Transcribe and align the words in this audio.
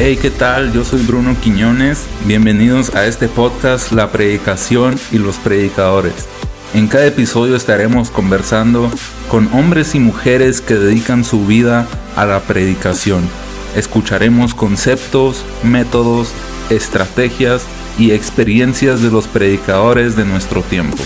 Hey, 0.00 0.16
¿qué 0.22 0.30
tal? 0.30 0.72
Yo 0.72 0.84
soy 0.84 1.02
Bruno 1.02 1.34
Quiñones. 1.40 2.06
Bienvenidos 2.24 2.94
a 2.94 3.06
este 3.06 3.26
podcast 3.26 3.90
La 3.90 4.12
Predicación 4.12 4.94
y 5.10 5.18
los 5.18 5.38
Predicadores. 5.38 6.28
En 6.72 6.86
cada 6.86 7.06
episodio 7.06 7.56
estaremos 7.56 8.12
conversando 8.12 8.92
con 9.28 9.52
hombres 9.52 9.96
y 9.96 9.98
mujeres 9.98 10.60
que 10.60 10.74
dedican 10.74 11.24
su 11.24 11.44
vida 11.46 11.88
a 12.14 12.26
la 12.26 12.38
predicación. 12.38 13.28
Escucharemos 13.74 14.54
conceptos, 14.54 15.44
métodos, 15.64 16.32
estrategias 16.70 17.66
y 17.98 18.12
experiencias 18.12 19.02
de 19.02 19.10
los 19.10 19.26
predicadores 19.26 20.14
de 20.14 20.24
nuestro 20.24 20.62
tiempo. 20.62 20.96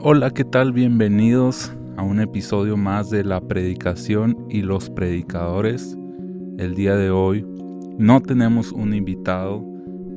Hola, 0.00 0.30
¿qué 0.30 0.44
tal? 0.44 0.72
Bienvenidos 0.72 1.72
a 1.96 2.04
un 2.04 2.20
episodio 2.20 2.76
más 2.76 3.10
de 3.10 3.24
la 3.24 3.40
predicación 3.40 4.46
y 4.48 4.62
los 4.62 4.90
predicadores. 4.90 5.98
El 6.56 6.76
día 6.76 6.94
de 6.94 7.10
hoy 7.10 7.44
no 7.98 8.20
tenemos 8.20 8.70
un 8.70 8.94
invitado. 8.94 9.64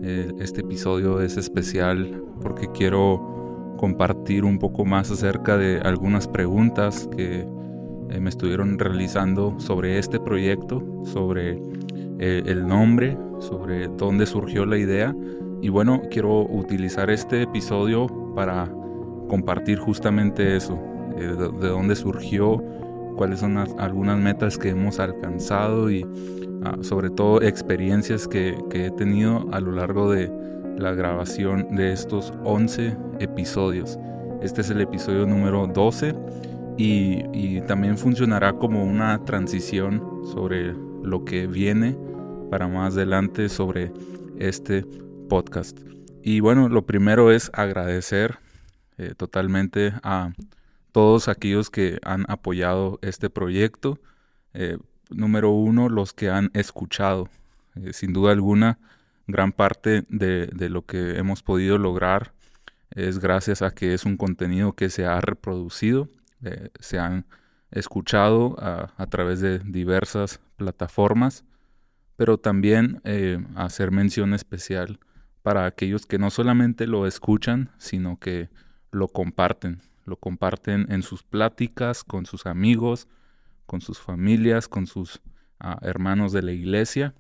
Eh, 0.04 0.34
este 0.40 0.62
episodio 0.62 1.20
es 1.20 1.36
especial 1.36 2.24
porque 2.44 2.68
quiero 2.72 3.76
compartir 3.80 4.46
un 4.46 4.60
poco 4.60 4.86
más 4.86 5.10
acerca 5.10 5.58
de 5.58 5.80
algunas 5.80 6.28
preguntas 6.28 7.10
que 7.18 7.48
eh, 8.12 8.20
me 8.20 8.30
estuvieron 8.30 8.78
realizando 8.78 9.60
sobre 9.60 9.98
este 9.98 10.20
proyecto, 10.20 10.84
sobre 11.06 11.60
eh, 12.20 12.44
el 12.46 12.68
nombre, 12.68 13.18
sobre 13.40 13.88
dónde 13.88 14.28
surgió 14.28 14.68
la 14.68 14.78
idea. 14.78 15.16
Y 15.60 15.70
bueno, 15.70 16.04
quiero 16.12 16.44
utilizar 16.44 17.10
este 17.10 17.42
episodio 17.42 18.06
para 18.36 18.72
compartir 19.28 19.80
justamente 19.80 20.56
eso, 20.56 20.80
eh, 21.18 21.36
de, 21.38 21.68
dónde 21.68 21.96
surgió, 21.96 22.64
cuáles 23.16 23.40
son 23.40 23.58
algunas 23.58 24.18
metas 24.20 24.58
que 24.58 24.70
hemos 24.70 25.00
alcanzado 25.00 25.92
y 25.92 26.06
ah, 26.64 26.78
sobre 26.82 27.10
todo 27.10 27.42
experiencias 27.42 28.28
que, 28.28 28.58
he 28.72 28.92
tenido 28.92 29.48
a 29.52 29.60
lo 29.60 29.72
largo 29.72 30.12
de 30.12 30.32
la 30.78 30.94
grabación 30.94 31.76
de 31.76 31.92
estos 31.92 32.34
11 32.44 32.96
episodios. 33.20 34.00
Este 34.42 34.62
es 34.62 34.70
el 34.70 34.82
episodio 34.82 35.28
número 35.28 35.68
12 35.68 36.16
y, 36.78 37.24
y 37.34 37.62
también 37.62 37.98
funcionará 37.98 38.54
como 38.54 38.84
una 38.84 39.24
transición 39.26 40.02
sobre 40.34 40.74
lo 41.04 41.26
que 41.26 41.46
viene 41.48 41.98
para 42.50 42.68
más 42.68 42.96
adelante 42.96 43.50
sobre 43.50 43.92
este 44.40 44.86
podcast. 45.30 45.80
Y 46.24 46.40
bueno, 46.40 46.70
lo 46.70 46.86
primero 46.86 47.32
es 47.32 47.50
agradecer 47.54 48.40
eh, 49.02 49.16
totalmente 49.16 49.94
a 50.04 50.32
todos 50.92 51.28
aquellos 51.28 51.72
que 51.72 51.98
han 52.04 52.24
apoyado 52.30 53.00
este 53.02 53.32
proyecto. 53.32 53.98
Eh, 54.54 54.78
número 55.10 55.50
uno, 55.50 55.90
los 55.90 56.14
que 56.14 56.30
han 56.30 56.52
escuchado. 56.54 57.28
Eh, 57.74 57.94
sin 57.94 58.14
duda 58.14 58.32
alguna, 58.32 58.78
gran 59.26 59.54
parte 59.54 60.06
de, 60.08 60.52
lo 60.70 60.86
que 60.86 61.18
hemos 61.18 61.42
podido 61.42 61.80
lograr 61.80 62.34
es 62.92 63.18
gracias 63.18 63.64
a 63.64 63.72
que 63.72 63.96
es 63.96 64.06
un 64.06 64.18
contenido 64.18 64.74
que 64.74 64.92
se 64.92 65.08
ha 65.08 65.20
reproducido, 65.20 66.08
se 66.80 67.00
han 67.00 67.26
escuchado 67.72 68.56
a, 68.60 68.94
a, 68.98 69.08
través 69.08 69.40
de 69.42 69.60
diversas 69.60 70.42
plataformas, 70.58 71.44
pero 72.18 72.38
también 72.38 73.02
hacer 73.56 73.92
mención 73.92 74.34
especial 74.34 75.00
para 75.42 75.66
aquellos 75.66 76.06
que 76.06 76.20
no 76.20 76.30
solamente 76.30 76.86
lo 76.86 77.08
escuchan, 77.08 77.70
sino 77.78 78.20
que 78.20 78.50
lo 78.92 79.08
comparten, 79.08 79.82
lo 80.06 80.18
comparten 80.18 80.88
en 80.90 81.04
sus 81.04 81.24
pláticas 81.24 82.04
con 82.04 82.26
sus 82.26 82.46
amigos, 82.46 83.08
con 83.66 83.82
sus 83.82 84.00
familias, 84.00 84.68
con 84.68 84.88
sus 84.88 85.22
ah, 85.60 85.80
hermanos 85.82 86.34
de 86.34 86.42
la 86.42 86.52
iglesia 86.52 87.14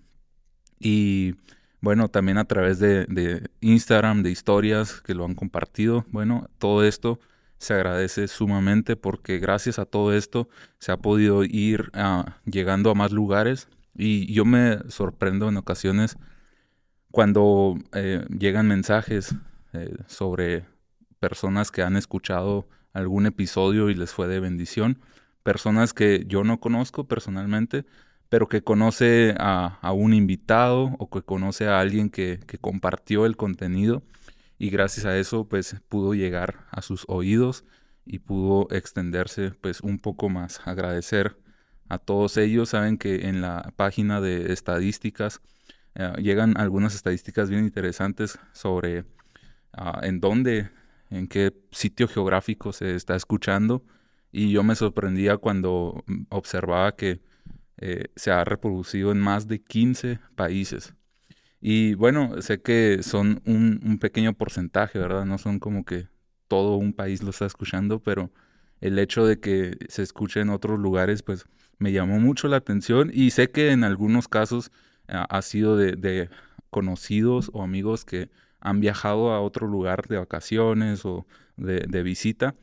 y 0.80 1.36
bueno, 1.82 2.10
también 2.10 2.38
a 2.38 2.46
través 2.46 2.80
de, 2.80 3.50
Instagram, 3.60 4.22
de 4.22 4.30
historias 4.30 5.02
que 5.02 5.16
lo 5.16 5.26
han 5.26 5.34
compartido. 5.34 6.06
Bueno, 6.10 6.48
todo 6.60 6.84
esto 6.84 7.20
se 7.58 7.74
agradece 7.74 8.28
sumamente 8.28 8.96
porque 8.96 9.40
gracias 9.40 9.80
a 9.80 9.86
todo 9.86 10.14
esto 10.14 10.48
se 10.78 10.92
ha 10.92 10.98
podido 10.98 11.44
ir 11.44 11.90
ah, 11.94 12.38
llegando 12.46 12.92
a 12.92 12.96
más 12.96 13.12
lugares 13.12 13.68
y 13.96 14.32
yo 14.32 14.46
me 14.46 14.80
sorprendo 14.90 15.50
en 15.50 15.58
ocasiones 15.58 16.18
cuando 17.12 17.78
eh, 17.94 18.26
llegan 18.30 18.68
mensajes 18.68 19.36
eh, 19.74 19.96
sobre 20.08 20.66
personas 21.22 21.70
que 21.70 21.84
han 21.84 21.96
escuchado 21.96 22.68
algún 22.94 23.28
episodio 23.28 23.90
y 23.90 23.96
les 23.96 24.12
fue 24.12 24.28
de 24.28 24.40
bendición, 24.40 25.00
personas 25.44 25.94
que 25.94 26.26
yo 26.28 26.44
no 26.44 26.60
conozco 26.60 27.08
personalmente, 27.08 27.86
pero 28.28 28.50
que 28.50 28.64
conoce 28.64 29.36
a, 29.38 29.80
un 29.94 30.14
invitado 30.14 30.96
o 30.98 31.10
que 31.10 31.22
conoce 31.22 31.68
a 31.68 31.80
alguien 31.80 32.10
que, 32.10 32.40
compartió 32.60 33.26
el 33.26 33.38
contenido 33.38 34.04
y 34.58 34.70
gracias 34.72 35.06
a 35.06 35.18
eso 35.18 35.48
pues 35.48 35.76
pudo 35.90 36.16
llegar 36.16 36.66
a 36.72 36.82
sus 36.82 37.06
oídos 37.08 37.66
y 38.06 38.20
pudo 38.20 38.68
extenderse 38.72 39.52
pues 39.52 39.82
un 39.82 40.00
poco 40.00 40.28
más. 40.28 40.60
Agradecer 40.66 41.38
a 41.88 42.00
todos 42.00 42.38
ellos, 42.38 42.70
saben 42.70 42.98
que 42.98 43.28
en 43.28 43.42
la 43.42 43.74
página 43.76 44.22
de 44.22 44.54
estadísticas 44.54 45.42
eh, 45.94 46.14
llegan 46.18 46.58
algunas 46.58 46.96
estadísticas 46.96 47.50
bien 47.50 47.66
interesantes 47.66 48.40
sobre 48.54 49.06
ah, 49.74 50.00
en 50.04 50.20
dónde 50.20 50.70
en 51.12 51.28
qué 51.28 51.54
sitio 51.72 52.08
geográfico 52.08 52.74
se 52.74 52.96
está 52.96 53.16
escuchando 53.16 53.84
y 54.32 54.52
yo 54.52 54.64
me 54.64 54.76
sorprendía 54.76 55.38
cuando 55.38 56.04
observaba 56.30 56.96
que 56.96 57.22
eh, 57.78 58.06
se 58.16 58.32
ha 58.32 58.44
reproducido 58.44 59.12
en 59.12 59.20
más 59.20 59.48
de 59.48 59.62
15 59.62 60.20
países. 60.36 60.96
Y 61.60 61.94
bueno, 61.96 62.42
sé 62.42 62.62
que 62.62 63.04
son 63.04 63.42
un, 63.46 64.00
pequeño 64.00 64.34
porcentaje, 64.34 64.98
¿verdad? 64.98 65.26
No 65.26 65.38
son 65.38 65.60
como 65.60 65.84
que 65.86 66.08
todo 66.48 66.78
un 66.78 66.94
país 66.94 67.22
lo 67.22 67.30
está 67.30 67.46
escuchando, 67.46 68.02
pero 68.02 68.32
el 68.80 68.98
hecho 68.98 69.26
de 69.26 69.40
que 69.40 69.78
se 69.90 70.02
escuche 70.02 70.40
en 70.40 70.50
otros 70.50 70.80
lugares, 70.80 71.24
pues 71.24 71.46
me 71.78 71.92
llamó 71.92 72.20
mucho 72.20 72.48
la 72.48 72.58
atención 72.58 73.12
y 73.14 73.32
sé 73.32 73.52
que 73.52 73.72
en 73.72 73.84
algunos 73.84 74.28
casos 74.28 74.72
ha 75.08 75.42
sido 75.42 75.76
de 75.78 76.30
conocidos 76.70 77.52
o 77.54 77.64
amigos 77.64 78.06
que 78.06 78.30
han 78.62 78.80
viajado 78.80 79.32
a 79.32 79.42
otro 79.42 79.68
lugar 79.68 80.08
de 80.08 80.18
vacaciones 80.18 81.06
o 81.06 81.26
de, 81.58 82.04
visita 82.04 82.56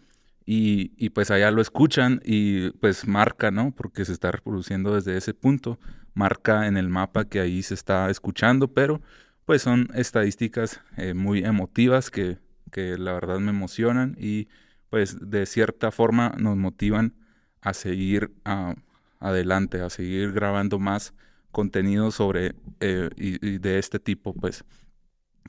y, 0.47 1.11
pues 1.11 1.31
allá 1.31 1.51
lo 1.51 1.61
escuchan 1.61 2.21
y 2.25 2.71
pues 2.71 3.07
marca, 3.07 3.51
¿no? 3.51 3.73
Porque 3.73 4.05
se 4.05 4.13
está 4.13 4.31
reproduciendo 4.31 4.95
desde 4.95 5.17
ese 5.17 5.35
punto, 5.35 5.79
marca 6.15 6.67
en 6.67 6.77
el 6.77 6.89
mapa 6.89 7.27
que 7.27 7.41
ahí 7.41 7.63
se 7.63 7.75
está 7.75 8.09
escuchando, 8.11 8.69
pero 8.69 9.03
pues 9.45 9.63
son 9.63 9.89
estadísticas 9.95 10.81
eh, 10.97 11.15
muy 11.15 11.45
emotivas 11.45 12.11
que, 12.11 12.39
la 12.75 13.13
verdad 13.13 13.39
me 13.41 13.51
emocionan 13.51 14.15
y 14.21 14.49
pues 14.91 15.31
de 15.31 15.47
cierta 15.47 15.91
forma 15.91 16.35
nos 16.39 16.57
motivan 16.57 17.15
a 17.61 17.73
seguir 17.73 18.31
ah, 18.45 18.75
adelante, 19.21 19.81
a 19.81 19.91
seguir 19.91 20.33
grabando 20.33 20.79
más 20.79 21.15
contenido 21.51 22.11
sobre 22.11 22.55
eh, 22.81 23.11
y, 23.17 23.59
de 23.59 23.79
este 23.79 23.99
tipo, 23.99 24.35
pues 24.35 24.65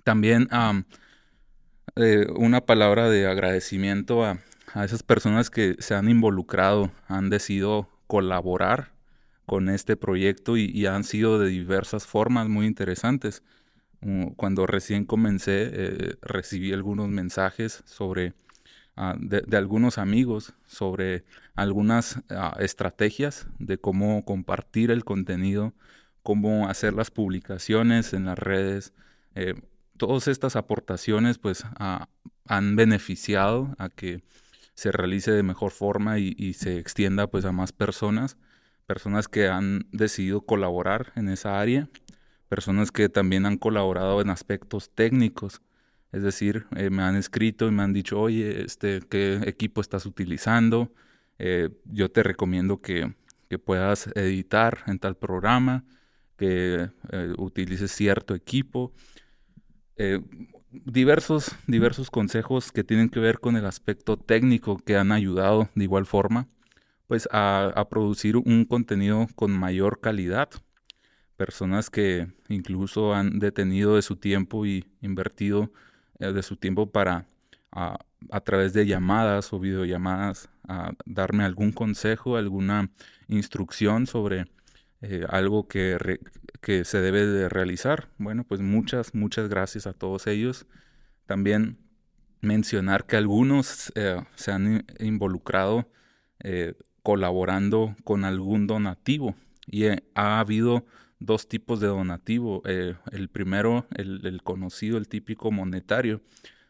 también 0.04 0.48
eh, 1.96 2.28
una 2.36 2.62
palabra 2.62 3.10
de 3.10 3.28
agradecimiento 3.28 4.24
a, 4.26 4.40
esas 4.84 5.02
personas 5.02 5.50
que 5.50 5.76
se 5.80 5.96
han 5.96 6.10
involucrado, 6.10 6.92
han 7.08 7.32
decidido 7.32 7.90
colaborar 8.06 8.92
con 9.48 9.68
este 9.68 9.98
proyecto 9.98 10.58
y, 10.58 10.86
han 10.86 11.04
sido 11.04 11.40
de 11.40 11.50
diversas 11.50 12.06
formas 12.06 12.48
muy 12.48 12.68
interesantes. 12.68 13.44
Mm, 14.02 14.28
cuando 14.36 14.68
recién 14.68 15.06
comencé, 15.06 15.70
eh, 15.74 16.16
recibí 16.22 16.72
algunos 16.72 17.10
mensajes 17.10 17.81
sobre 17.86 18.34
ah, 18.96 19.16
de, 19.20 19.58
algunos 19.58 19.98
amigos 19.98 20.54
sobre 20.68 21.25
algunas 21.56 22.22
ah, 22.30 22.56
estrategias 22.60 23.48
de 23.57 23.80
cómo 23.80 24.24
compartir 24.24 24.92
el 24.92 25.04
contenido, 25.04 25.74
cómo 26.24 26.69
hacer 26.69 26.94
las 26.94 27.10
publicaciones 27.12 28.13
en 28.13 28.25
las 28.25 28.38
redes, 28.38 28.94
eh, 29.36 29.56
todas 30.00 30.28
estas 30.28 30.56
aportaciones 30.56 31.38
pues 31.38 31.63
han 32.46 32.75
beneficiado 32.75 33.75
a 33.78 33.90
que 33.90 34.24
se 34.74 34.92
realice 34.92 35.31
de 35.31 35.44
mejor 35.44 35.72
forma 35.72 36.18
y, 36.19 36.54
se 36.54 36.80
extienda 36.80 37.28
pues 37.28 37.44
a 37.46 37.51
más 37.51 37.74
personas, 37.74 38.38
personas 38.88 39.28
que 39.28 39.50
han 39.50 39.88
decidido 39.92 40.42
colaborar 40.42 41.12
en 41.16 41.28
esa 41.28 41.60
área, 41.60 41.90
personas 42.48 42.92
que 42.92 43.10
también 43.10 43.46
han 43.46 43.57
colaborado 43.57 44.22
en 44.22 44.30
aspectos 44.30 44.90
técnicos, 44.96 45.62
es 46.13 46.24
decir, 46.24 46.66
eh, 46.78 46.90
me 46.90 47.04
han 47.04 47.18
escrito 47.18 47.68
y 47.68 47.72
me 47.72 47.84
han 47.84 47.94
dicho, 47.94 48.19
oye, 48.19 48.63
este, 48.63 49.02
¿qué 49.02 49.42
equipo 49.45 49.81
estás 49.81 50.06
utilizando? 50.06 50.92
Eh, 51.40 51.69
yo 51.86 52.10
te 52.10 52.24
recomiendo 52.24 52.81
que, 52.81 53.13
puedas 53.66 54.07
editar 54.16 54.84
en 54.86 55.00
tal 55.00 55.18
programa, 55.18 55.84
que 56.38 56.90
eh, 57.12 57.34
utilices 57.38 57.92
cierto 57.92 58.36
equipo. 58.36 58.94
Eh, 60.01 60.22
diversos, 60.72 61.57
diversos 61.68 62.10
consejos 62.10 62.72
que 62.72 62.86
tienen 62.86 63.10
que 63.10 63.19
ver 63.19 63.40
con 63.42 63.57
el 63.57 63.66
aspecto 63.66 64.16
técnico 64.16 64.78
que 64.78 64.96
han 64.96 65.12
ayudado 65.12 65.68
de 65.75 65.84
igual 65.84 66.06
forma 66.06 66.48
pues 67.06 67.28
a, 67.34 67.86
producir 67.90 68.38
un 68.38 68.63
contenido 68.63 69.28
con 69.36 69.51
mayor 69.51 70.00
calidad. 70.00 70.48
Personas 71.36 71.90
que 71.90 72.28
incluso 72.48 73.13
han 73.13 73.40
detenido 73.40 73.98
de 73.98 74.01
su 74.01 74.16
tiempo 74.16 74.66
y 74.66 74.86
invertido 75.01 75.69
eh, 76.19 76.31
de 76.31 76.44
su 76.44 76.56
tiempo 76.56 76.92
para 76.92 77.25
a, 77.72 77.98
través 78.45 78.72
de 78.72 78.86
llamadas 78.86 79.52
o 79.52 79.60
videollamadas 79.60 80.50
a 80.66 80.94
darme 81.06 81.44
algún 81.44 81.74
consejo, 81.74 82.38
alguna 82.38 82.90
instrucción 83.28 84.07
sobre 84.07 84.45
eh, 85.01 85.25
algo 85.30 85.68
que, 85.68 86.19
que 86.62 86.84
se 86.84 87.00
debe 87.00 87.25
de 87.25 87.48
realizar. 87.48 88.10
Bueno, 88.18 88.44
pues 88.44 88.60
muchas, 88.60 89.16
muchas 89.16 89.48
gracias 89.48 89.88
a 89.88 89.94
todos 89.94 90.28
ellos. 90.28 90.66
También 91.25 91.78
mencionar 92.42 93.06
que 93.06 93.16
algunos 93.16 93.94
eh, 93.96 94.22
se 94.36 94.51
han 94.51 94.86
involucrado 95.00 95.90
eh, 96.44 96.74
colaborando 97.01 97.96
con 98.04 98.25
algún 98.25 98.68
donativo 98.68 99.36
y 99.66 99.86
ha 99.88 100.40
habido 100.40 100.86
dos 101.19 101.48
tipos 101.48 101.80
de 101.80 101.88
donativo. 101.88 102.62
el 102.66 103.30
primero, 103.30 103.88
el, 103.95 104.42
conocido, 104.44 104.98
el 104.98 105.07
típico 105.07 105.52
monetario. 105.52 106.22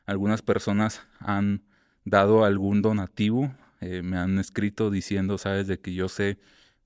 Algunas 0.06 0.42
personas 0.42 1.02
han 1.20 1.64
dado 2.04 2.46
algún 2.46 2.82
donativo, 2.82 3.54
me 3.80 4.18
han 4.18 4.38
escrito 4.40 4.90
diciendo, 4.90 5.38
sabes, 5.38 5.68
de 5.68 5.80
que 5.80 5.94
yo 5.94 6.10
sé 6.10 6.40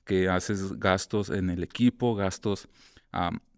que 0.05 0.29
haces 0.29 0.79
gastos 0.79 1.29
en 1.29 1.49
el 1.49 1.63
equipo, 1.63 2.15
gastos 2.15 2.67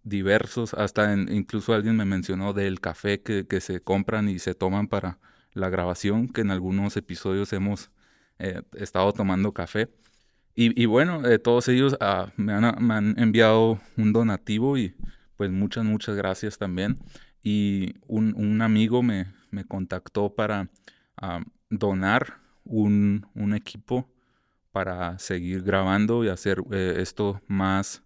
diversos, 0.03 0.73
hasta 0.73 1.13
incluso 1.13 1.73
alguien 1.73 1.95
me 1.95 2.05
mencionó 2.05 2.53
del 2.53 2.79
café 2.79 3.21
que, 3.21 3.61
se 3.61 3.81
compran 3.81 4.29
y 4.29 4.39
se 4.39 4.53
toman 4.53 4.87
para 4.87 5.19
la 5.53 5.69
grabación, 5.69 6.27
que 6.27 6.41
en 6.41 6.51
algunos 6.51 6.97
episodios 6.97 7.53
hemos 7.53 7.89
eh, 8.39 8.61
estado 8.73 9.11
tomando 9.13 9.53
café. 9.53 9.89
Y, 10.57 10.85
bueno, 10.85 11.25
eh, 11.27 11.37
todos 11.37 11.67
ellos 11.67 11.97
ah, 11.99 12.31
me, 12.37 12.53
han, 12.53 13.19
enviado 13.19 13.81
un 13.97 14.13
donativo 14.13 14.77
y 14.77 14.95
pues 15.35 15.51
muchas, 15.51 15.83
muchas 15.83 16.15
gracias 16.15 16.57
también. 16.57 16.97
Y 17.43 17.95
un, 18.07 18.61
amigo 18.61 19.03
me, 19.03 19.33
me, 19.51 19.65
contactó 19.65 20.33
para 20.33 20.69
donar 21.69 22.39
un, 22.63 23.27
un 23.35 23.53
equipo 23.53 24.09
para 24.75 25.17
seguir 25.19 25.63
grabando 25.63 26.25
y 26.25 26.27
hacer 26.27 26.61
eh, 26.69 26.95
esto 26.97 27.39
más, 27.47 28.03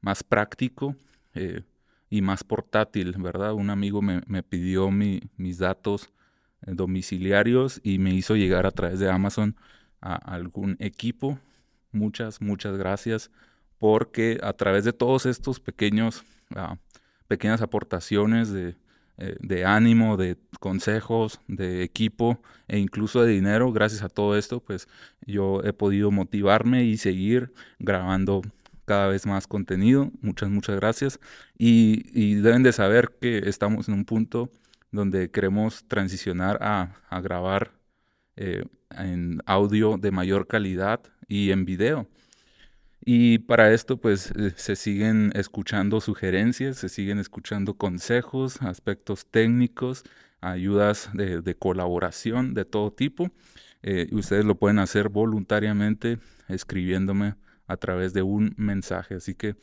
más 0.00 0.22
práctico 0.22 0.94
eh, 1.34 1.64
y 2.08 2.22
más 2.22 2.44
portátil, 2.44 3.16
¿verdad? 3.18 3.54
Un 3.54 3.70
amigo 3.70 4.02
me, 4.02 4.42
pidió 4.44 4.88
mis 4.92 5.58
datos 5.58 6.10
eh, 6.64 6.74
domiciliarios 6.74 7.80
y 7.82 7.98
me 7.98 8.14
hizo 8.14 8.36
llegar 8.36 8.66
a 8.66 8.70
través 8.70 9.00
de 9.00 9.10
Amazon 9.10 9.56
a 10.00 10.14
algún 10.14 10.76
equipo. 10.78 11.40
Muchas, 11.90 12.40
muchas 12.40 12.76
gracias 12.76 13.32
porque 13.78 14.38
a 14.44 14.52
través 14.52 14.84
de 14.84 14.92
todos 14.92 15.26
estos 15.26 15.58
pequeños, 15.58 16.24
ah, 16.54 16.76
pequeñas 17.26 17.62
aportaciones 17.62 18.52
de, 18.52 18.76
eh, 19.20 19.36
de 19.40 19.66
ánimo, 19.66 20.16
de 20.16 20.38
consejos, 20.60 21.40
de 21.46 21.82
equipo 21.82 22.40
e 22.68 22.78
incluso 22.78 23.22
de 23.22 23.32
dinero. 23.32 23.70
Gracias 23.70 24.02
a 24.02 24.08
todo 24.08 24.34
esto, 24.34 24.60
pues 24.60 24.88
yo 25.26 25.62
he 25.62 25.74
podido 25.74 26.10
motivarme 26.10 26.84
y 26.84 26.96
seguir 26.96 27.52
grabando 27.78 28.40
cada 28.86 29.08
vez 29.08 29.26
más 29.26 29.46
contenido. 29.46 30.10
Muchas, 30.22 30.48
muchas 30.48 30.76
gracias. 30.76 31.20
Y, 31.58 32.36
deben 32.36 32.62
de 32.62 32.72
saber 32.72 33.12
que 33.20 33.48
estamos 33.48 33.88
en 33.88 33.94
un 33.94 34.04
punto 34.06 34.50
donde 34.90 35.30
queremos 35.30 35.84
transicionar 35.86 36.58
a, 36.62 37.20
grabar 37.20 37.72
eh, 38.36 38.64
en 38.96 39.42
audio 39.44 39.98
de 39.98 40.12
mayor 40.12 40.46
calidad 40.46 41.00
y 41.28 41.50
en 41.50 41.66
video. 41.66 42.08
Y 43.02 43.38
para 43.38 43.72
esto 43.72 43.96
pues 43.96 44.32
eh, 44.36 44.52
se 44.56 44.76
siguen 44.76 45.32
escuchando 45.34 46.00
sugerencias, 46.00 46.76
se 46.76 46.88
siguen 46.88 47.18
escuchando 47.18 47.74
consejos, 47.74 48.60
aspectos 48.62 49.26
técnicos, 49.26 50.04
ayudas 50.40 51.10
de, 51.14 51.54
colaboración 51.58 52.54
de 52.54 52.64
todo 52.64 52.92
tipo. 52.92 53.30
Eh, 53.82 54.08
ustedes 54.12 54.44
lo 54.44 54.56
pueden 54.56 54.78
hacer 54.78 55.08
voluntariamente 55.08 56.18
escribiéndome 56.48 57.36
a 57.66 57.76
través 57.76 58.12
de 58.12 58.22
un 58.22 58.54
mensaje. 58.56 59.14
Así 59.14 59.34
que 59.34 59.56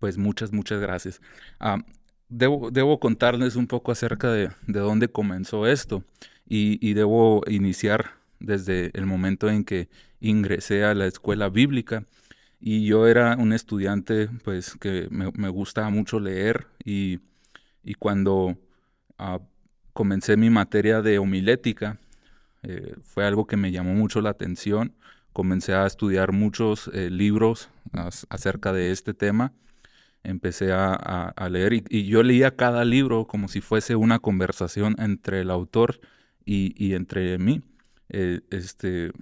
pues 0.00 0.18
muchas, 0.18 0.52
muchas 0.52 0.80
gracias. 0.80 1.20
Ah, 1.60 1.84
debo, 2.28 3.00
contarles 3.00 3.56
un 3.56 3.66
poco 3.66 3.92
acerca 3.92 4.32
de, 4.32 4.50
dónde 4.66 5.08
comenzó 5.08 5.66
esto 5.66 6.04
y 6.46 6.94
debo 6.94 7.42
iniciar 7.46 8.18
desde 8.40 8.90
el 8.94 9.06
momento 9.06 9.48
en 9.48 9.64
que 9.64 9.88
ingresé 10.20 10.84
a 10.84 10.94
la 10.94 11.06
escuela 11.06 11.48
bíblica. 11.48 12.04
Y 12.60 12.84
yo 12.86 13.06
era 13.06 13.36
un 13.36 13.52
estudiante, 13.52 14.28
pues, 14.44 14.74
que 14.80 15.08
me, 15.10 15.30
me 15.32 15.48
gustaba 15.48 15.90
mucho 15.90 16.18
leer 16.20 16.66
y, 16.84 17.20
cuando 17.98 18.58
ah, 19.18 19.40
comencé 19.92 20.36
mi 20.36 20.50
materia 20.50 21.00
de 21.02 21.18
homilética, 21.18 21.98
eh, 22.62 22.94
fue 23.02 23.24
algo 23.24 23.46
que 23.46 23.56
me 23.56 23.72
llamó 23.72 23.94
mucho 23.94 24.20
la 24.20 24.30
atención. 24.30 24.94
Comencé 25.32 25.74
a 25.74 25.86
estudiar 25.86 26.32
muchos 26.32 26.90
eh, 26.92 27.10
libros 27.10 27.68
acerca 28.28 28.72
de 28.72 28.90
este 28.90 29.14
tema. 29.14 29.52
Empecé 30.24 30.72
a, 30.72 31.32
leer 31.50 31.72
y, 31.88 32.06
yo 32.06 32.22
leía 32.22 32.56
cada 32.56 32.84
libro 32.84 33.26
como 33.26 33.48
si 33.48 33.60
fuese 33.60 33.96
una 33.96 34.18
conversación 34.18 34.96
entre 34.98 35.40
el 35.40 35.50
autor 35.50 36.00
y, 36.44 36.94
entre 36.94 37.38
mí. 37.38 37.62
Eh, 38.10 38.40
este, 38.50 39.12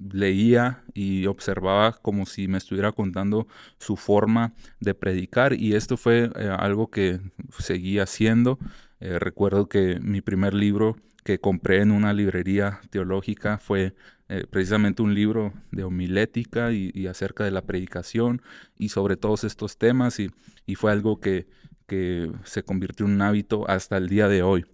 leía 0.00 0.82
y 0.94 1.26
observaba 1.26 1.92
como 1.92 2.26
si 2.26 2.48
me 2.48 2.58
estuviera 2.58 2.92
contando 2.92 3.46
su 3.78 3.96
forma 3.96 4.54
de 4.80 4.94
predicar 4.94 5.52
y 5.52 5.74
esto 5.74 5.96
fue 5.96 6.30
eh, 6.36 6.54
algo 6.58 6.90
que 6.90 7.20
seguí 7.58 7.98
haciendo. 7.98 8.58
Eh, 9.00 9.18
recuerdo 9.18 9.68
que 9.68 9.98
mi 10.00 10.20
primer 10.20 10.54
libro 10.54 10.96
que 11.24 11.38
compré 11.38 11.82
en 11.82 11.90
una 11.90 12.12
librería 12.12 12.80
teológica 12.90 13.58
fue 13.58 13.94
eh, 14.28 14.44
precisamente 14.48 15.02
un 15.02 15.14
libro 15.14 15.52
de 15.70 15.84
homilética 15.84 16.72
y, 16.72 17.06
acerca 17.06 17.44
de 17.44 17.50
la 17.50 17.62
predicación 17.62 18.42
y 18.78 18.90
sobre 18.90 19.16
todos 19.16 19.44
estos 19.44 19.76
temas 19.76 20.18
y, 20.20 20.30
fue 20.76 20.92
algo 20.92 21.18
que, 21.18 21.48
que 21.88 22.30
se 22.44 22.62
convirtió 22.62 23.04
en 23.06 23.12
un 23.12 23.22
hábito 23.22 23.68
hasta 23.68 23.96
el 23.96 24.08
día 24.08 24.28
de 24.28 24.42
hoy. 24.42 24.64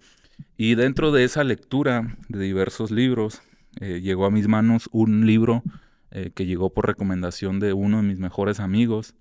Y 0.59 0.75
dentro 0.75 1.11
de 1.11 1.25
esa 1.25 1.43
lectura 1.43 2.19
de 2.29 2.39
diversos 2.39 2.91
libros, 2.91 3.41
eh, 3.81 4.01
llegó 4.01 4.27
a 4.27 4.31
mis 4.31 4.49
manos 4.49 4.89
un 4.93 5.27
libro 5.27 5.63
eh, 6.11 6.31
que 6.35 6.47
llegó 6.47 6.73
por 6.73 6.87
recomendación 6.87 7.61
de 7.61 7.73
uno 7.73 7.99
de 7.99 8.03
mis 8.05 8.19
mejores 8.19 8.61
amigos. 8.61 9.15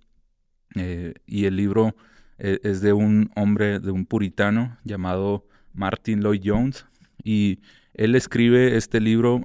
Eh, 0.75 1.13
y 1.25 1.46
el 1.46 1.56
libro 1.56 1.96
es 2.38 2.82
de 2.82 2.91
un 2.91 3.32
hombre, 3.36 3.79
de 3.79 3.91
un 3.91 4.06
puritano 4.06 4.77
llamado 4.84 5.46
Martin 5.74 6.22
Lloyd 6.22 6.41
Jones. 6.44 6.86
Y 7.24 7.60
él 7.94 8.15
escribe 8.15 8.75
este 8.75 9.00
libro 9.00 9.41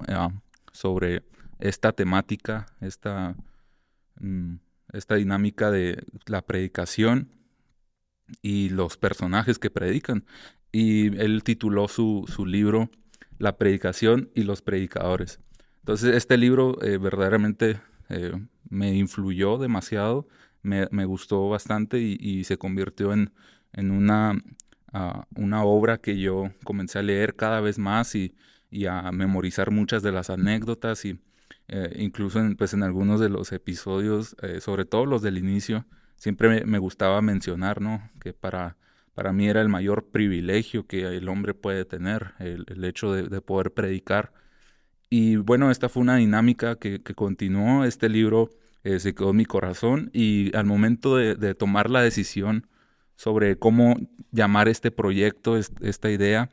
sobre 0.73 1.23
esta 1.59 1.93
temática, 1.93 2.65
esta, 2.81 3.35
mm, 4.19 4.55
esta 4.91 5.15
dinámica 5.15 5.71
de 5.71 6.03
la 6.25 6.41
predicación 6.41 7.29
y 8.41 8.69
los 8.69 8.97
personajes 8.97 9.57
que 9.57 9.69
predican. 9.69 10.25
Y 10.73 11.17
él 11.17 11.43
tituló 11.43 11.87
su, 11.87 12.25
su 12.27 12.45
libro 12.45 12.89
la 13.41 13.57
predicación 13.57 14.29
y 14.35 14.43
los 14.43 14.61
predicadores. 14.61 15.39
Entonces, 15.79 16.15
este 16.15 16.37
libro 16.37 16.81
eh, 16.83 16.97
verdaderamente 16.97 17.81
eh, 18.09 18.33
me 18.69 18.93
influyó 18.93 19.57
demasiado, 19.57 20.27
me, 20.61 20.85
gustó 21.05 21.49
bastante 21.49 21.99
y, 21.99 22.43
se 22.43 22.57
convirtió 22.57 23.13
en, 23.13 23.33
en 23.73 23.89
una, 23.89 24.39
ah, 24.93 25.25
una, 25.35 25.63
obra 25.63 25.97
que 25.97 26.19
yo 26.19 26.51
comencé 26.63 26.99
a 26.99 27.01
leer 27.01 27.35
cada 27.35 27.61
vez 27.61 27.79
más 27.79 28.13
y, 28.13 28.35
a 28.87 29.11
memorizar 29.11 29.71
muchas 29.71 30.03
de 30.03 30.11
las 30.11 30.29
anécdotas 30.29 31.03
y 31.03 31.19
eh, 31.67 31.93
incluso 31.97 32.39
en, 32.39 32.55
pues 32.55 32.73
en 32.73 32.83
algunos 32.83 33.19
de 33.19 33.27
los 33.27 33.51
episodios, 33.51 34.35
sobre 34.59 34.85
todo 34.85 35.05
los 35.05 35.21
del 35.23 35.37
inicio, 35.37 35.85
siempre 36.15 36.63
me, 36.63 36.77
gustaba 36.77 37.21
mencionar, 37.21 37.81
¿no? 37.81 38.07
Que 38.21 38.33
para 38.33 38.77
para 39.13 39.33
mí 39.33 39.47
era 39.47 39.61
el 39.61 39.69
mayor 39.69 40.05
privilegio 40.11 40.87
que 40.87 41.01
el 41.17 41.27
hombre 41.29 41.53
puede 41.53 41.85
tener, 41.85 42.33
el, 42.39 42.83
hecho 42.83 43.13
de, 43.13 43.41
poder 43.41 43.71
predicar. 43.73 44.31
Y 45.09 45.35
bueno, 45.35 45.71
esta 45.71 45.89
fue 45.89 46.01
una 46.01 46.17
dinámica 46.17 46.75
que, 46.77 47.01
continuó. 47.15 47.83
Este 47.83 48.09
libro 48.09 48.49
eh, 48.83 48.99
se 48.99 49.13
quedó 49.13 49.31
en 49.31 49.37
mi 49.37 49.45
corazón 49.45 50.09
y 50.13 50.55
al 50.55 50.65
momento 50.65 51.17
de, 51.17 51.55
tomar 51.55 51.89
la 51.89 52.01
decisión 52.01 52.67
sobre 53.15 53.57
cómo 53.57 53.97
llamar 54.31 54.67
este 54.67 54.91
proyecto, 54.91 55.57
esta 55.57 56.09
idea, 56.09 56.49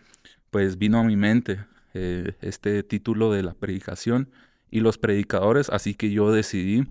pues 0.50 0.78
vino 0.78 0.98
a 0.98 1.04
mi 1.04 1.16
mente 1.16 1.60
eh, 1.94 2.34
este 2.40 2.82
título 2.82 3.32
de 3.32 3.42
la 3.42 3.54
predicación 3.54 4.30
y 4.70 4.80
los 4.80 4.98
predicadores, 4.98 5.70
así 5.70 5.94
que 5.94 6.10
yo 6.10 6.32
decidí 6.32 6.86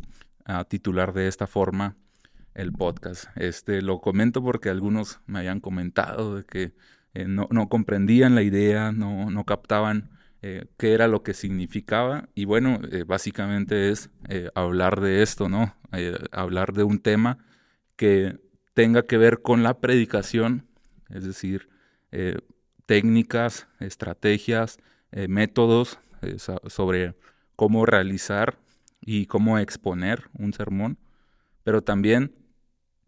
a 0.45 0.63
titular 0.63 1.13
de 1.13 1.27
esta 1.27 1.45
forma 1.45 1.95
el 2.57 2.73
podcast. 2.73 3.25
Este, 3.35 3.81
lo 3.81 4.01
comento 4.01 4.43
porque 4.43 4.69
algunos 4.69 5.21
me 5.27 5.39
habían 5.39 5.61
comentado 5.61 6.35
de 6.35 6.43
que 6.43 6.73
eh, 7.13 7.25
no, 7.27 7.47
comprendían 7.69 8.35
la 8.35 8.41
idea, 8.41 8.91
no, 8.91 9.29
no 9.29 9.45
captaban 9.45 10.09
eh, 10.41 10.65
qué 10.77 10.93
era 10.93 11.07
lo 11.07 11.21
que 11.23 11.33
significaba. 11.33 12.29
Y 12.33 12.45
bueno, 12.45 12.79
eh, 12.91 13.03
básicamente 13.03 13.91
es 13.91 14.09
hablar 14.55 14.99
de 15.01 15.21
esto, 15.21 15.47
¿no? 15.47 15.75
hablar 16.31 16.73
de 16.73 16.83
un 16.83 16.99
tema 16.99 17.37
que 17.95 18.37
tenga 18.73 19.03
que 19.03 19.17
ver 19.17 19.41
con 19.41 19.63
la 19.63 19.79
predicación, 19.79 20.67
es 21.09 21.23
decir, 21.23 21.69
técnicas, 22.85 23.67
estrategias, 23.79 24.77
métodos 25.29 25.97
sobre 26.67 27.15
cómo 27.55 27.85
realizar 27.85 28.59
y 28.99 29.25
cómo 29.27 29.57
exponer 29.57 30.25
un 30.33 30.53
sermón, 30.53 30.99
pero 31.63 31.81
también 31.81 32.35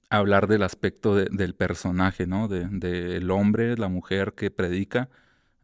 hablar 0.10 0.48
del 0.48 0.64
aspecto 0.64 1.16
del 1.16 1.56
personaje, 1.56 2.26
¿no? 2.26 2.48
Del 2.48 2.80
de, 2.80 3.26
hombre, 3.32 3.78
la 3.78 3.88
mujer 3.88 4.34
que 4.34 4.52
predica, 4.52 5.10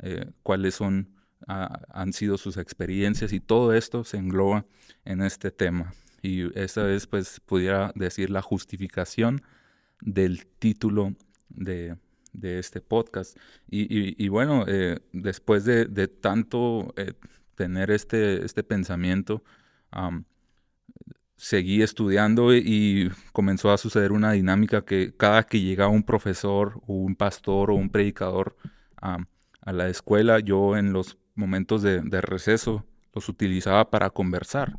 eh, 0.01 0.31
cuáles 0.43 0.75
son, 0.75 1.09
han 1.47 2.13
sido 2.13 2.37
sus 2.37 2.57
experiencias 2.57 3.33
y 3.33 3.39
todo 3.39 3.73
esto 3.73 4.03
se 4.03 4.17
engloba 4.17 4.65
en 5.03 5.21
este 5.21 5.51
tema. 5.51 5.93
Y 6.21 6.57
esa 6.57 6.91
es, 6.91 7.07
pues, 7.07 7.39
pudiera 7.39 7.91
decir 7.95 8.29
la 8.29 8.41
justificación 8.41 9.41
del 10.01 10.45
título 10.45 11.15
de, 11.49 11.97
este 12.41 12.81
podcast. 12.81 13.37
Y, 13.69 14.27
bueno, 14.27 14.65
eh, 14.67 14.99
después 15.11 15.65
de, 15.65 16.07
tanto 16.07 16.93
eh, 16.97 17.13
tener 17.55 17.91
este, 17.91 18.43
este 18.43 18.63
pensamiento, 18.63 19.43
seguí 21.37 21.81
estudiando 21.81 22.55
y 22.55 23.11
comenzó 23.33 23.71
a 23.71 23.77
suceder 23.77 24.11
una 24.11 24.31
dinámica 24.31 24.85
que 24.85 25.13
cada 25.15 25.43
que 25.43 25.61
llegaba 25.61 25.89
un 25.89 26.03
profesor 26.03 26.81
o 26.87 26.93
un 26.93 27.15
pastor 27.15 27.71
o 27.71 27.75
un 27.75 27.89
predicador 27.89 28.55
a, 29.01 29.19
la 29.65 29.89
escuela, 29.89 30.39
yo 30.39 30.77
en 30.77 30.93
los 30.93 31.17
momentos 31.33 31.81
de, 31.81 32.01
receso 32.21 32.85
los 33.13 33.29
utilizaba 33.29 33.89
para 33.89 34.11
conversar. 34.11 34.77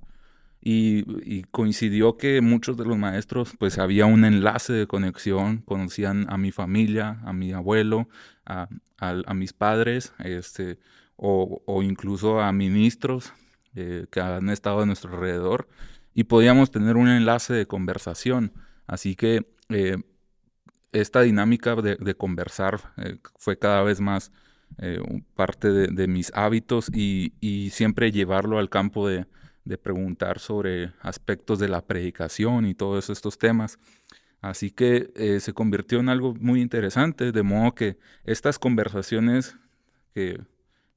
Y, 0.61 1.43
coincidió 1.51 2.17
que 2.17 2.41
muchos 2.41 2.77
de 2.77 2.85
los 2.85 2.97
maestros, 2.97 3.55
pues 3.59 3.79
había 3.79 4.07
un 4.07 4.25
enlace 4.25 4.73
de 4.73 4.87
conexión, 4.87 5.59
conocían 5.59 6.27
a 6.29 6.39
mi 6.39 6.53
familia, 6.53 7.21
a 7.25 7.33
mi 7.33 7.53
abuelo, 7.53 8.09
a, 8.45 8.69
mis 9.35 9.53
padres, 9.53 10.13
este, 10.21 10.79
o, 11.17 11.83
incluso 11.83 12.41
a 12.41 12.53
ministros 12.53 13.33
eh, 13.75 14.07
que 14.11 14.21
han 14.21 14.49
estado 14.51 14.81
a 14.81 14.87
nuestro 14.87 15.15
alrededor 15.15 15.69
y 16.16 16.25
podíamos 16.25 16.70
tener 16.70 16.96
un 16.96 17.08
enlace 17.08 17.52
de 17.52 17.66
conversación. 17.66 18.54
Así 18.87 19.14
que 19.14 19.46
eh, 19.68 19.99
esta 20.90 21.20
dinámica 21.20 21.76
de, 21.76 22.14
conversar 22.14 22.80
eh, 22.96 23.18
fue 23.38 23.58
cada 23.58 23.82
vez 23.82 24.00
más 24.00 24.32
eh, 24.78 24.99
parte 25.35 25.70
de, 25.70 26.08
mis 26.08 26.32
hábitos 26.35 26.90
y, 26.90 27.68
siempre 27.70 28.12
llevarlo 28.12 28.58
al 28.58 28.70
campo 28.70 29.06
de, 29.06 29.26
preguntar 29.82 30.38
sobre 30.38 30.94
aspectos 31.02 31.58
de 31.58 31.68
la 31.68 31.85
predicación 31.85 32.64
y 32.64 32.75
todos 32.75 33.11
estos 33.11 33.37
temas. 33.37 33.78
Así 34.40 34.70
que 34.70 35.38
se 35.40 35.52
convirtió 35.52 35.99
en 36.00 36.08
algo 36.08 36.35
muy 36.35 36.62
interesante, 36.62 37.30
de 37.30 37.42
modo 37.42 37.75
que 37.75 37.99
estas 38.25 38.58
conversaciones 38.58 39.56
que, 40.14 40.40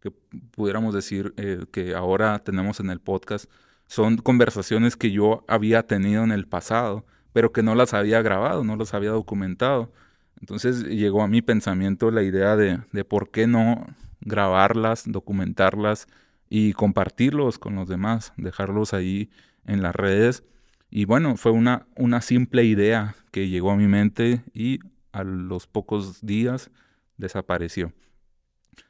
que 0.02 0.12
pudiéramos 0.12 0.94
decir 0.94 1.34
que 1.72 1.96
ahora 1.96 2.40
tenemos 2.40 2.80
en 2.80 2.92
el 2.92 3.00
podcast, 3.02 3.50
son 3.90 4.18
conversaciones 4.18 4.96
que 4.96 5.12
yo 5.12 5.44
había 5.48 5.82
tenido 5.82 6.24
en 6.24 6.32
el 6.32 6.46
pasado, 6.46 7.08
pero 7.34 7.52
que 7.52 7.64
no 7.64 7.74
las 7.74 7.96
había 7.96 8.22
grabado, 8.22 8.64
no 8.64 8.76
las 8.76 8.94
había 8.94 9.10
documentado. 9.10 9.92
Entonces 10.40 10.84
llegó 10.84 11.24
a 11.24 11.28
mi 11.28 11.42
pensamiento 11.42 12.12
la 12.12 12.22
idea 12.22 12.56
de, 12.56 12.78
por 13.04 13.32
qué 13.32 13.48
no 13.48 13.88
grabarlas, 14.22 15.06
documentarlas 15.08 16.08
y 16.52 16.74
compartirlos 16.74 17.58
con 17.58 17.74
los 17.74 17.90
demás, 17.90 18.32
dejarlos 18.38 18.94
ahí 18.94 19.32
en 19.66 19.82
las 19.82 19.96
redes. 19.96 20.44
Y 20.92 21.06
bueno, 21.06 21.36
fue 21.36 21.52
una, 21.52 21.88
una 21.96 22.22
simple 22.22 22.66
idea 22.66 23.16
que 23.32 23.50
llegó 23.50 23.72
a 23.72 23.76
mi 23.76 23.88
mente 23.88 24.44
y 24.54 24.82
a 25.12 25.24
los 25.24 25.66
pocos 25.66 26.24
días 26.24 26.70
desapareció. 27.18 27.92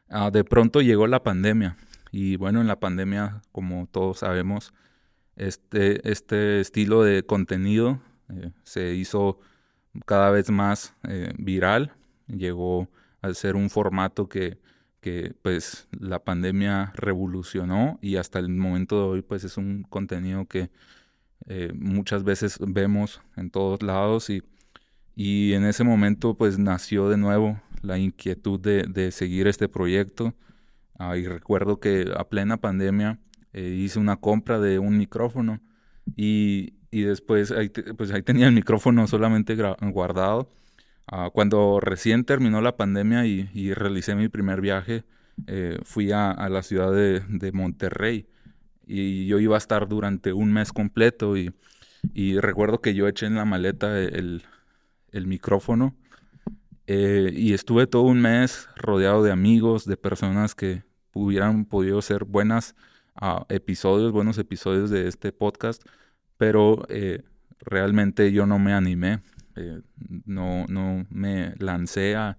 Ah, 0.10 0.30
de 0.30 0.44
pronto 0.44 0.82
llegó 0.82 1.08
la 1.08 1.24
pandemia 1.24 1.78
y 2.12 2.36
bueno, 2.36 2.60
en 2.60 2.68
la 2.68 2.82
pandemia, 2.82 3.42
como 3.54 3.88
todos 3.88 4.20
sabemos, 4.20 4.74
este, 5.40 6.10
este 6.10 6.60
estilo 6.60 7.04
de 7.04 7.24
contenido 7.24 8.02
eh, 8.30 8.52
se 8.64 8.94
hizo 8.94 9.40
cada 10.06 10.30
vez 10.30 10.52
más 10.52 10.96
eh, 11.08 11.34
viral, 11.38 11.94
llegó 12.28 12.90
a 13.22 13.34
ser 13.34 13.56
un 13.56 13.70
formato 13.70 14.30
que, 14.30 14.60
que, 15.02 15.34
pues 15.42 15.88
la 15.92 16.20
pandemia 16.20 16.92
revolucionó 16.96 17.98
y 18.02 18.18
hasta 18.18 18.40
el 18.40 18.50
momento 18.50 18.98
de 18.98 19.08
hoy 19.08 19.22
pues 19.22 19.44
es 19.44 19.58
un 19.58 19.84
contenido 19.84 20.46
que 20.46 20.70
eh, 21.48 21.72
muchas 21.74 22.24
veces 22.24 22.58
vemos 22.60 23.22
en 23.36 23.50
todos 23.50 23.82
lados 23.82 24.30
y, 24.30 24.44
y, 25.16 25.54
en 25.54 25.66
ese 25.66 25.84
momento 25.84 26.36
pues 26.36 26.60
nació 26.60 27.10
de 27.10 27.18
nuevo 27.18 27.62
la 27.82 27.98
inquietud 27.98 28.60
de, 28.60 28.84
de 28.84 29.12
seguir 29.12 29.48
este 29.48 29.70
proyecto. 29.70 30.36
Ah, 31.00 31.16
y 31.16 31.26
recuerdo 31.26 31.80
que 31.80 32.12
a 32.18 32.28
plena 32.28 32.58
pandemia 32.58 33.20
eh, 33.54 33.68
hice 33.68 34.00
una 34.00 34.18
compra 34.18 34.60
de 34.60 34.80
un 34.80 34.98
micrófono 34.98 35.62
y, 36.16 36.74
y 36.92 37.02
después 37.02 37.52
ahí, 37.52 37.70
pues 37.70 38.12
ahí 38.12 38.22
tenía 38.24 38.48
el 38.48 38.54
micrófono 38.54 39.08
solamente 39.08 39.56
guardado. 39.92 40.52
Ah, 41.08 41.30
cuando 41.34 41.80
recién 41.80 42.24
terminó 42.24 42.62
la 42.62 42.78
pandemia 42.78 43.26
y, 43.26 43.50
y 43.54 43.74
realicé 43.74 44.16
mi 44.16 44.30
primer 44.30 44.62
viaje, 44.62 45.04
eh, 45.48 45.80
fui 45.84 46.12
a, 46.12 46.32
a, 46.32 46.50
la 46.50 46.62
ciudad 46.62 46.92
de, 46.92 47.22
de, 47.22 47.52
Monterrey 47.52 48.28
y 48.86 49.26
yo 49.26 49.40
iba 49.40 49.56
a 49.56 49.58
estar 49.58 49.88
durante 49.88 50.34
un 50.34 50.52
mes 50.52 50.72
completo 50.72 51.38
y, 51.38 51.54
y 52.14 52.40
recuerdo 52.40 52.82
que 52.82 52.94
yo 52.94 53.08
eché 53.08 53.26
en 53.26 53.36
la 53.36 53.46
maleta 53.46 54.00
el, 54.00 54.44
el 55.12 55.28
micrófono 55.28 55.96
eh, 56.88 57.32
y 57.36 57.54
estuve 57.54 57.88
todo 57.88 58.02
un 58.04 58.22
mes 58.22 58.68
rodeado 58.76 59.24
de 59.24 59.32
amigos, 59.32 59.86
de 59.86 59.96
personas 59.96 60.56
que 60.56 60.84
hubieran 61.14 61.66
podido 61.66 62.02
ser 62.02 62.26
buenas 62.26 62.76
episodios, 63.50 64.12
buenos 64.12 64.38
episodios 64.38 64.90
de 64.90 65.08
este 65.08 65.32
podcast, 65.32 65.84
pero 66.38 66.86
eh, 66.90 67.24
realmente 67.60 68.32
yo 68.32 68.46
no 68.46 68.60
me 68.60 68.74
animé, 68.74 69.22
eh, 69.56 69.82
no, 70.26 70.66
no 70.68 71.06
me 71.10 71.54
lancé 71.58 72.16
a, 72.16 72.38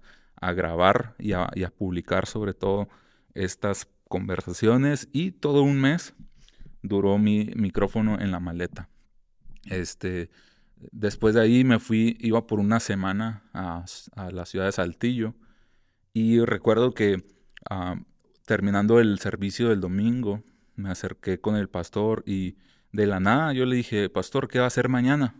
grabar 0.55 1.13
y 1.19 1.33
a, 1.33 1.49
publicar 1.77 2.25
sobre 2.25 2.55
todo 2.55 2.89
estas 3.35 3.87
conversaciones 4.07 5.07
y 5.11 5.33
todo 5.33 5.61
un 5.61 5.79
mes 5.79 6.15
duró 6.81 7.19
mi 7.19 7.51
micrófono 7.55 8.19
en 8.19 8.31
la 8.31 8.39
maleta. 8.39 8.89
Este, 9.65 10.31
después 10.91 11.35
de 11.35 11.41
ahí 11.41 11.63
me 11.63 11.77
fui, 11.77 12.17
iba 12.19 12.47
por 12.47 12.59
una 12.59 12.79
semana 12.79 13.43
a, 13.53 13.85
la 14.31 14.45
ciudad 14.47 14.65
de 14.65 14.71
Saltillo 14.71 15.35
y 16.11 16.39
recuerdo 16.39 16.95
que 16.95 17.23
ah, 17.69 18.01
terminando 18.47 18.99
el 18.99 19.19
servicio 19.19 19.69
del 19.69 19.79
domingo, 19.79 20.43
me 20.81 20.91
acerqué 20.91 21.39
con 21.39 21.55
el 21.55 21.69
pastor 21.69 22.23
y 22.25 22.57
de 22.91 23.07
la 23.07 23.19
nada 23.19 23.53
yo 23.53 23.65
le 23.65 23.75
dije, 23.75 24.09
pastor, 24.09 24.47
¿qué 24.47 24.59
va 24.59 24.65
a 24.65 24.67
hacer 24.67 24.89
mañana? 24.89 25.35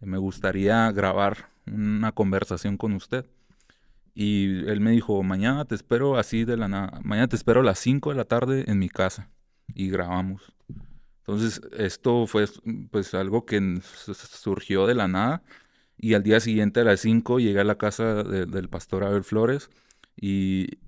Me 0.00 0.18
gustaría 0.18 0.90
grabar 0.92 1.50
una 1.66 2.12
conversación 2.12 2.76
con 2.76 2.92
usted. 2.92 3.26
Y 4.14 4.68
él 4.68 4.80
me 4.80 4.90
dijo, 4.90 5.22
mañana 5.22 5.64
te 5.64 5.74
espero 5.74 6.16
así 6.18 6.44
de 6.44 6.56
la 6.56 6.68
nada, 6.68 7.00
mañana 7.04 7.28
te 7.28 7.36
espero 7.36 7.60
a 7.60 7.64
las 7.64 7.78
5 7.78 8.10
de 8.10 8.16
la 8.16 8.24
tarde 8.24 8.64
en 8.66 8.78
mi 8.78 8.88
casa 8.88 9.30
y 9.74 9.90
grabamos. 9.90 10.52
Entonces 11.18 11.60
esto 11.76 12.26
fue 12.26 12.46
pues 12.90 13.14
algo 13.14 13.44
que 13.44 13.80
surgió 13.82 14.86
de 14.86 14.94
la 14.94 15.08
nada 15.08 15.42
y 15.96 16.14
al 16.14 16.22
día 16.22 16.40
siguiente 16.40 16.80
a 16.80 16.84
las 16.84 17.00
5 17.00 17.38
llegué 17.38 17.60
a 17.60 17.64
la 17.64 17.76
casa 17.76 18.24
del 18.24 18.68
pastor 18.68 19.04
Abel 19.04 19.24
Flores 19.24 19.70
y 20.16 20.78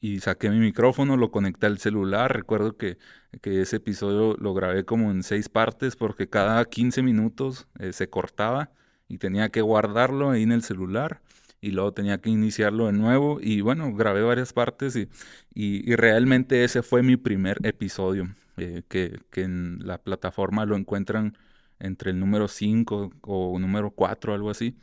y 0.00 0.20
saqué 0.20 0.50
mi 0.50 0.58
micrófono, 0.58 1.16
lo 1.16 1.30
conecté 1.30 1.66
al 1.66 1.78
celular. 1.78 2.34
Recuerdo 2.34 2.76
que, 2.76 2.98
ese 3.42 3.76
episodio 3.76 4.36
lo 4.38 4.54
grabé 4.54 4.84
como 4.84 5.10
en 5.10 5.22
seis 5.22 5.48
partes 5.48 5.96
porque 5.96 6.28
cada 6.28 6.64
15 6.64 7.02
minutos 7.02 7.68
eh, 7.78 7.92
se 7.92 8.08
cortaba 8.08 8.70
y 9.08 9.18
tenía 9.18 9.50
que 9.50 9.60
guardarlo 9.60 10.30
ahí 10.30 10.42
en 10.42 10.52
el 10.52 10.62
celular 10.62 11.20
y 11.60 11.72
luego 11.72 11.92
tenía 11.92 12.18
que 12.18 12.30
iniciarlo 12.30 12.86
de 12.86 12.92
nuevo 12.92 13.38
y 13.40 13.60
bueno, 13.60 13.94
grabé 13.94 14.22
varias 14.22 14.52
partes 14.52 14.96
y, 14.96 15.08
y, 15.54 15.94
realmente 15.96 16.64
ese 16.64 16.82
fue 16.82 17.02
mi 17.02 17.16
primer 17.16 17.58
episodio 17.64 18.34
eh, 18.56 18.82
que, 18.88 19.20
que, 19.30 19.42
en 19.42 19.78
la 19.86 19.98
plataforma 19.98 20.64
lo 20.64 20.76
encuentran 20.76 21.36
entre 21.78 22.10
el 22.12 22.20
número 22.20 22.48
5 22.48 23.12
o 23.22 23.58
número 23.58 23.90
4, 23.90 24.34
algo 24.34 24.50
así. 24.50 24.76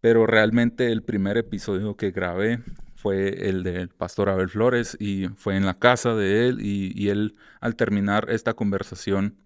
Pero 0.00 0.26
realmente 0.26 0.90
el 0.92 1.02
primer 1.02 1.36
episodio 1.36 1.96
que 1.96 2.10
grabé 2.10 2.60
fue 3.02 3.48
el 3.48 3.64
del 3.64 3.88
pastor 3.88 4.28
Abel 4.28 4.48
Flores 4.48 4.96
y 5.00 5.26
fue 5.36 5.56
en 5.56 5.66
la 5.66 5.74
casa 5.74 6.14
de 6.14 6.46
él 6.48 6.60
y, 6.60 7.08
él 7.08 7.34
al 7.60 7.74
terminar 7.74 8.28
esta 8.30 8.54
conversación 8.54 9.38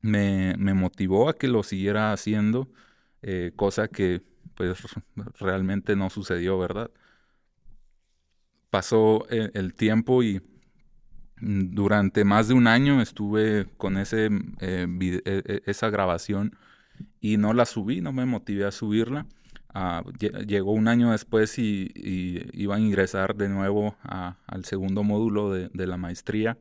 me, 0.00 0.56
motivó 0.74 1.28
a 1.28 1.34
que 1.36 1.46
lo 1.46 1.62
siguiera 1.62 2.12
haciendo 2.12 2.68
eh, 3.22 3.52
cosa 3.54 3.86
que 3.86 4.22
pues 4.56 4.82
realmente 5.38 5.94
no 5.94 6.10
sucedió, 6.10 6.58
¿verdad? 6.58 6.90
Pasó 8.70 9.28
el, 9.30 9.52
el 9.54 9.74
tiempo 9.74 10.24
y 10.24 10.42
durante 11.40 12.24
más 12.24 12.48
de 12.48 12.54
un 12.54 12.66
año 12.66 13.00
estuve 13.00 13.66
con 13.76 13.96
ese, 13.96 14.28
eh, 14.60 14.88
e, 15.00 15.22
e, 15.24 15.62
esa 15.66 15.88
grabación 15.88 16.56
y 17.20 17.36
no 17.36 17.52
la 17.52 17.64
subí, 17.64 18.00
no 18.00 18.12
me 18.12 18.26
motivé 18.26 18.64
a 18.64 18.72
subirla. 18.72 19.26
Ah, 19.80 20.02
llegó 20.44 20.72
un 20.72 20.88
año 20.88 21.12
después 21.12 21.56
y, 21.56 21.92
iba 22.52 22.74
a 22.74 22.80
ingresar 22.80 23.36
de 23.36 23.48
nuevo 23.48 23.96
al 24.02 24.64
segundo 24.64 25.04
módulo 25.04 25.52
de, 25.52 25.86
la 25.86 25.96
maestría 25.96 26.58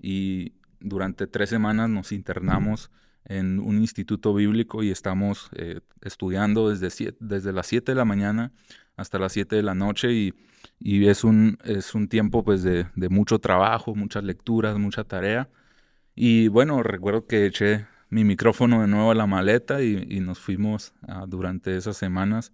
y 0.00 0.54
durante 0.80 1.26
tres 1.26 1.50
semanas 1.50 1.90
nos 1.90 2.12
internamos 2.12 2.90
en 3.26 3.58
un 3.58 3.76
instituto 3.76 4.32
bíblico 4.32 4.82
y 4.82 4.90
estamos 4.90 5.50
eh, 5.54 5.80
estudiando 6.00 6.70
desde, 6.70 7.14
desde 7.20 7.52
las 7.52 7.66
7 7.66 7.92
de 7.92 7.96
la 7.96 8.06
mañana 8.06 8.52
hasta 8.96 9.18
las 9.18 9.32
7 9.32 9.54
de 9.54 9.62
la 9.62 9.74
noche 9.74 10.14
y, 10.14 10.32
es, 11.06 11.24
un, 11.24 11.58
es 11.62 11.94
un 11.94 12.08
tiempo 12.08 12.42
pues 12.42 12.62
de, 12.62 12.86
mucho 13.10 13.38
trabajo, 13.38 13.94
muchas 13.94 14.24
lecturas, 14.24 14.78
mucha 14.78 15.04
tarea. 15.04 15.50
Y 16.14 16.48
bueno, 16.48 16.82
recuerdo 16.82 17.26
que 17.26 17.44
eché 17.44 17.86
mi 18.08 18.24
micrófono 18.24 18.82
de 18.82 18.88
nuevo 18.88 19.10
a 19.10 19.14
la 19.14 19.26
maleta 19.26 19.82
y, 19.82 20.20
nos 20.20 20.38
fuimos 20.38 20.94
ah, 21.06 21.24
durante 21.26 21.76
esas 21.76 21.96
semanas. 21.96 22.52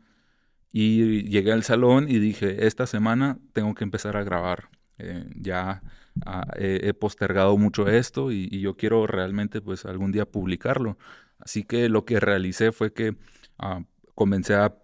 Y 0.72 1.24
llegué 1.24 1.52
al 1.52 1.64
salón 1.64 2.06
y 2.08 2.18
dije, 2.18 2.66
esta 2.66 2.86
semana 2.86 3.38
tengo 3.52 3.74
que 3.74 3.84
empezar 3.84 4.16
a 4.16 4.24
grabar. 4.24 4.70
Eh, 4.98 5.28
ya 5.36 5.82
ah, 6.24 6.46
he, 6.56 6.94
postergado 6.94 7.56
mucho 7.58 7.88
esto 7.88 8.32
y, 8.32 8.48
yo 8.60 8.76
quiero 8.76 9.06
realmente 9.06 9.60
pues 9.60 9.84
algún 9.84 10.12
día 10.12 10.24
publicarlo. 10.26 10.98
Así 11.38 11.64
que 11.64 11.88
lo 11.88 12.04
que 12.04 12.20
realicé 12.20 12.72
fue 12.72 12.92
que 12.92 13.16
ah, 13.58 13.82
comencé 14.14 14.54
a, 14.54 14.74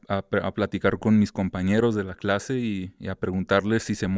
platicar 0.54 0.98
con 0.98 1.18
mis 1.18 1.32
compañeros 1.32 1.94
de 1.94 2.04
la 2.04 2.14
clase 2.14 2.58
y, 2.58 2.94
a 3.08 3.14
preguntarles 3.14 3.82
si 3.82 3.94
se, 3.94 4.08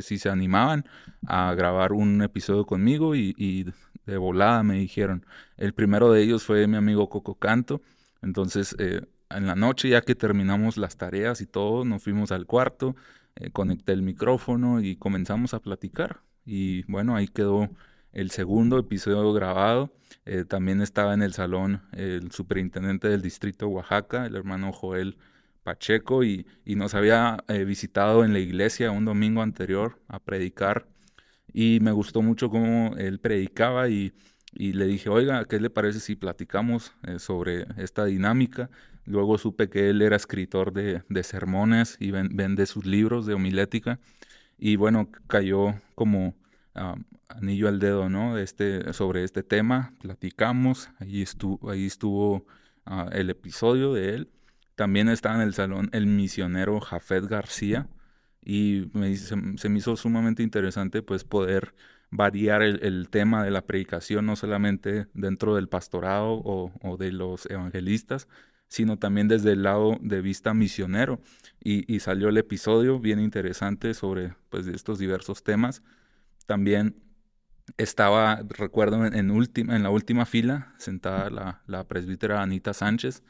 si 0.00 0.18
se 0.18 0.28
animaban 0.28 0.84
a 1.26 1.54
grabar 1.54 1.92
un 1.92 2.22
episodio 2.22 2.64
conmigo 2.66 3.14
y, 3.14 3.72
de 4.06 4.16
volada 4.16 4.62
me 4.62 4.78
dijeron. 4.78 5.24
El 5.56 5.74
primero 5.74 6.10
de 6.10 6.22
ellos 6.22 6.42
fue 6.42 6.66
mi 6.66 6.76
amigo 6.76 7.08
Coco 7.08 7.36
Canto. 7.36 7.80
Entonces, 8.22 8.74
eh, 8.78 9.02
en 9.30 9.46
la 9.46 9.54
noche, 9.54 9.88
ya 9.90 10.00
que 10.00 10.14
terminamos 10.14 10.76
las 10.76 10.96
tareas 10.96 11.40
y 11.40 11.46
todo, 11.46 11.84
nos 11.84 12.02
fuimos 12.02 12.32
al 12.32 12.46
cuarto, 12.46 12.96
eh, 13.36 13.50
conecté 13.50 13.92
el 13.92 14.02
micrófono 14.02 14.80
y 14.80 14.96
comenzamos 14.96 15.54
a 15.54 15.60
platicar. 15.60 16.22
Y 16.44 16.82
bueno, 16.90 17.14
ahí 17.14 17.28
quedó 17.28 17.68
el 18.12 18.30
segundo 18.30 18.78
episodio 18.78 19.32
grabado. 19.32 19.92
Eh, 20.26 20.44
también 20.44 20.80
estaba 20.80 21.14
en 21.14 21.22
el 21.22 21.32
salón 21.32 21.82
el 21.92 22.30
superintendente 22.32 23.08
del 23.08 23.22
distrito 23.22 23.66
de 23.66 23.72
Oaxaca, 23.72 24.26
el 24.26 24.36
hermano 24.36 24.72
Joel 24.72 25.16
Pacheco, 25.62 26.24
y, 26.24 26.46
nos 26.66 26.94
había 26.94 27.44
eh, 27.48 27.64
visitado 27.64 28.24
en 28.24 28.32
la 28.32 28.38
iglesia 28.38 28.90
un 28.90 29.04
domingo 29.04 29.42
anterior 29.42 29.98
a 30.08 30.18
predicar. 30.18 30.86
Y 31.52 31.78
me 31.80 31.92
gustó 31.92 32.22
mucho 32.22 32.50
cómo 32.50 32.94
él 32.96 33.18
predicaba 33.18 33.88
y, 33.88 34.12
le 34.52 34.86
dije, 34.86 35.08
oiga, 35.08 35.44
¿qué 35.44 35.60
le 35.60 35.70
parece 35.70 36.00
si 36.00 36.16
platicamos 36.16 36.92
eh, 37.06 37.18
sobre 37.18 37.66
esta 37.76 38.04
dinámica? 38.04 38.70
Luego 39.04 39.38
supe 39.38 39.68
que 39.68 39.90
él 39.90 40.02
era 40.02 40.16
escritor 40.16 40.72
de, 40.72 41.02
sermones 41.22 41.96
y 42.00 42.10
vende 42.10 42.66
sus 42.66 42.84
libros 42.84 43.26
de 43.26 43.34
homilética. 43.34 43.98
Y 44.58 44.76
bueno, 44.76 45.10
cayó 45.26 45.74
como 45.94 46.34
anillo 47.28 47.68
al 47.68 47.78
dedo, 47.78 48.08
¿no? 48.08 48.38
Este, 48.38 48.92
sobre 48.92 49.24
este 49.24 49.42
tema, 49.42 49.94
platicamos, 50.00 50.90
ahí 50.98 51.22
estuvo, 51.22 51.70
ahí 51.70 51.86
estuvo 51.86 52.46
ah, 52.86 53.08
el 53.12 53.30
episodio 53.30 53.92
de 53.92 54.14
él. 54.14 54.30
También 54.74 55.08
está 55.08 55.34
en 55.34 55.42
el 55.42 55.54
salón 55.54 55.90
el 55.92 56.06
misionero 56.06 56.80
Jafet 56.80 57.26
García 57.26 57.88
y 58.42 58.90
se, 59.16 59.36
me 59.36 59.78
hizo 59.78 59.96
sumamente 59.96 60.42
interesante 60.42 61.02
pues 61.02 61.24
poder 61.24 61.74
variar 62.10 62.62
el, 62.62 63.08
tema 63.08 63.44
de 63.44 63.50
la 63.50 63.62
predicación, 63.66 64.26
no 64.26 64.36
solamente 64.36 65.06
dentro 65.14 65.54
del 65.54 65.68
pastorado 65.68 66.32
o, 66.32 66.72
o, 66.82 66.96
de 66.96 67.12
los 67.12 67.46
evangelistas, 67.46 68.26
sino 68.66 68.98
también 68.98 69.28
desde 69.28 69.52
el 69.52 69.62
lado 69.62 69.96
de 70.00 70.20
vista 70.20 70.54
misionero. 70.54 71.20
Y, 71.62 71.92
y 71.92 72.00
salió 72.00 72.28
el 72.28 72.38
episodio 72.38 72.98
bien 72.98 73.20
interesante 73.20 73.94
sobre 73.94 74.34
pues, 74.48 74.66
estos 74.66 74.98
diversos 74.98 75.44
temas. 75.44 75.82
También 76.46 77.02
estaba, 77.76 78.42
recuerdo, 78.48 79.06
en, 79.06 79.14
en 79.14 79.82
la 79.82 79.90
última 79.90 80.26
fila, 80.26 80.74
sentada 80.78 81.30
la, 81.30 81.62
la 81.66 81.86
presbítera 81.86 82.42
Anita 82.42 82.74
Sánchez, 82.74 83.22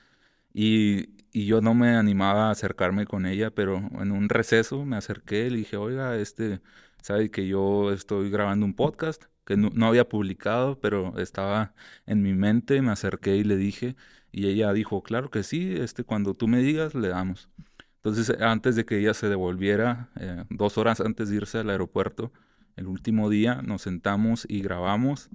y, 0.52 1.10
y, 1.32 1.46
yo 1.46 1.60
no 1.60 1.74
me 1.74 1.96
animaba 1.96 2.48
a 2.48 2.50
acercarme 2.52 3.06
con 3.06 3.26
ella, 3.26 3.50
pero 3.52 3.76
en 4.00 4.10
un 4.12 4.28
receso 4.28 4.84
me 4.84 4.96
acerqué 4.96 5.46
y 5.46 5.50
le 5.50 5.56
dije, 5.58 5.76
oiga, 5.76 6.16
este, 6.16 6.60
sabe 7.02 7.30
que 7.30 7.46
yo 7.46 7.92
estoy 7.92 8.30
grabando 8.30 8.66
un 8.66 8.74
podcast 8.74 9.24
que 9.44 9.56
no, 9.56 9.70
no, 9.74 9.86
había 9.86 10.08
publicado, 10.08 10.80
pero 10.80 11.18
estaba 11.18 11.74
en 12.06 12.22
mi 12.22 12.34
mente, 12.34 12.82
me 12.82 12.92
acerqué 12.92 13.36
y 13.36 13.44
le 13.44 13.56
dije, 13.56 13.96
y 14.32 14.46
ella 14.48 14.72
dijo, 14.72 15.02
claro 15.02 15.30
que 15.30 15.42
sí, 15.42 15.74
este, 15.76 16.04
cuando 16.04 16.34
tú 16.34 16.48
me 16.48 16.58
digas, 16.58 16.94
le 16.94 17.08
damos. 17.08 17.48
Entonces, 17.96 18.30
antes 18.40 18.76
de 18.76 18.84
que 18.84 18.98
ella 18.98 19.14
se 19.14 19.28
devolviera, 19.28 20.10
eh, 20.18 20.44
dos 20.50 20.78
horas 20.78 21.00
antes 21.00 21.28
de 21.28 21.36
irse 21.36 21.58
al 21.58 21.70
aeropuerto, 21.70 22.32
el 22.76 22.86
último 22.86 23.28
día 23.30 23.62
nos 23.62 23.82
sentamos 23.82 24.46
y 24.48 24.62
grabamos. 24.62 25.30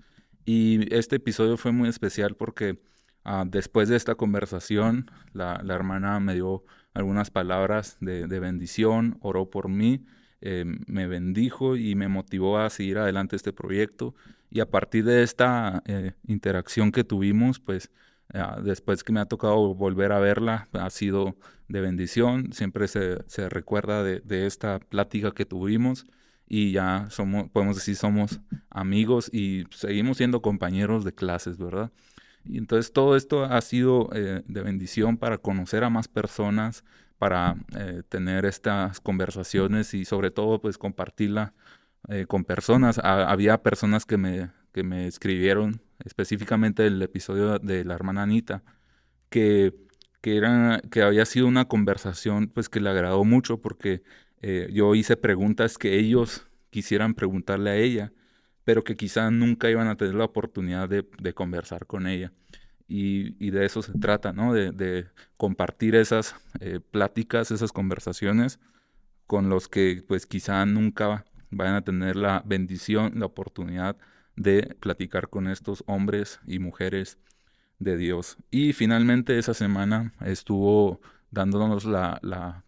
Y 0.46 0.94
este 0.94 1.18
episodio 1.18 1.58
fue 1.58 1.72
muy 1.72 1.90
especial 1.90 2.36
porque 2.36 2.80
ah, 3.24 3.46
después 3.48 3.90
de 3.90 3.96
esta 3.96 4.16
conversación, 4.16 5.10
la, 5.34 5.62
hermana 5.68 6.20
me 6.20 6.36
dio 6.36 6.64
algunas 6.94 7.32
palabras 7.32 7.98
de, 8.00 8.28
bendición, 8.40 9.18
oró 9.22 9.50
por 9.50 9.70
mí, 9.70 10.06
eh, 10.42 10.66
me 10.88 11.08
bendijo 11.08 11.76
y 11.76 11.96
me 11.96 12.08
motivó 12.08 12.60
a 12.60 12.70
seguir 12.70 13.00
adelante 13.00 13.36
este 13.36 13.54
proyecto. 13.54 14.14
Y 14.52 14.60
a 14.60 14.70
partir 14.70 15.04
de 15.04 15.24
esta 15.24 15.82
eh, 15.86 16.14
interacción 16.28 16.92
que 16.92 17.04
tuvimos, 17.04 17.60
pues 17.60 17.92
ah, 18.34 18.60
después 18.64 19.04
que 19.04 19.14
me 19.14 19.20
ha 19.20 19.26
tocado 19.26 19.74
volver 19.74 20.12
a 20.12 20.20
verla, 20.20 20.70
ha 20.74 20.90
sido 20.92 21.36
de 21.68 21.82
bendición. 21.82 22.54
Siempre 22.54 22.88
se, 22.88 23.18
recuerda 23.50 24.04
de, 24.04 24.20
de 24.22 24.46
esta 24.46 24.80
plática 24.80 25.32
que 25.32 25.46
tuvimos 25.46 26.06
y 26.48 26.72
ya 26.72 27.08
somos, 27.10 27.50
podemos 27.50 27.76
decir, 27.76 27.96
somos 27.96 28.40
amigos 28.70 29.30
y 29.34 29.66
seguimos 29.72 30.18
siendo 30.18 30.42
compañeros 30.42 31.04
de 31.04 31.14
clases, 31.14 31.58
¿verdad? 31.58 31.92
Y 32.44 32.58
entonces 32.58 32.94
todo 32.94 33.16
esto 33.16 33.44
ha 33.46 33.60
sido 33.62 34.10
eh, 34.14 34.44
de 34.46 34.62
bendición 34.62 35.18
para 35.18 35.40
conocer 35.40 35.84
a 35.84 35.90
más 35.90 36.08
personas, 36.08 36.84
para 37.18 37.56
eh, 37.76 38.04
tener 38.10 38.46
estas 38.46 39.00
conversaciones 39.02 39.94
y 39.94 40.06
sobre 40.06 40.32
todo 40.32 40.62
pues 40.62 40.78
compartirla 40.78 41.54
eh, 42.10 42.26
con 42.28 42.44
personas. 42.46 43.00
había 43.04 43.64
personas 43.64 44.06
que 44.06 44.18
me, 44.18 44.52
que 44.74 44.84
me 44.84 45.08
escribieron, 45.08 45.82
específicamente 46.04 46.86
el 46.86 47.02
episodio 47.02 47.58
de 47.60 47.84
la 47.84 47.96
hermana 47.96 48.24
Anita, 48.24 48.64
que, 49.30 49.74
que, 50.22 50.38
era, 50.38 50.82
que 50.92 51.02
había 51.02 51.26
sido 51.26 51.48
una 51.48 51.66
conversación 51.68 52.48
pues 52.50 52.70
que 52.70 52.80
le 52.80 52.90
agradó 52.90 53.24
mucho 53.24 53.60
porque 53.60 54.04
eh, 54.48 54.70
yo 54.72 54.94
hice 54.94 55.18
preguntas 55.18 55.80
que 55.80 55.98
ellos 55.98 56.46
quisieran 56.70 57.16
preguntarle 57.16 57.72
a 57.72 57.78
ella, 57.78 58.14
pero 58.64 58.84
que 58.84 58.96
quizá 58.96 59.32
nunca 59.32 59.72
iban 59.72 59.88
a 59.88 59.98
tener 59.98 60.14
la 60.14 60.26
oportunidad 60.26 60.88
de, 60.88 61.34
conversar 61.34 61.88
con 61.88 62.06
ella. 62.06 62.32
Y, 62.88 63.50
de 63.50 63.66
eso 63.66 63.82
se 63.82 63.94
trata, 63.94 64.34
¿no? 64.34 64.54
De, 64.54 65.08
compartir 65.38 65.96
esas 65.96 66.36
eh, 66.60 66.80
pláticas, 66.80 67.50
esas 67.50 67.72
conversaciones 67.72 68.60
con 69.26 69.50
los 69.50 69.68
que 69.68 70.04
pues 70.08 70.28
quizá 70.28 70.64
nunca 70.68 71.26
vayan 71.50 71.74
a 71.74 71.84
tener 71.84 72.16
la 72.16 72.44
bendición, 72.46 73.14
la 73.20 73.26
oportunidad 73.26 73.98
de 74.36 74.76
platicar 74.80 75.30
con 75.30 75.48
estos 75.48 75.84
hombres 75.88 76.40
y 76.46 76.60
mujeres 76.60 77.18
de 77.80 77.98
Dios. 77.98 78.38
Y 78.52 78.74
finalmente 78.74 79.40
esa 79.40 79.56
semana 79.56 80.14
estuvo 80.24 81.02
dándonos 81.32 81.86
la, 81.86 82.20
la 82.22 82.64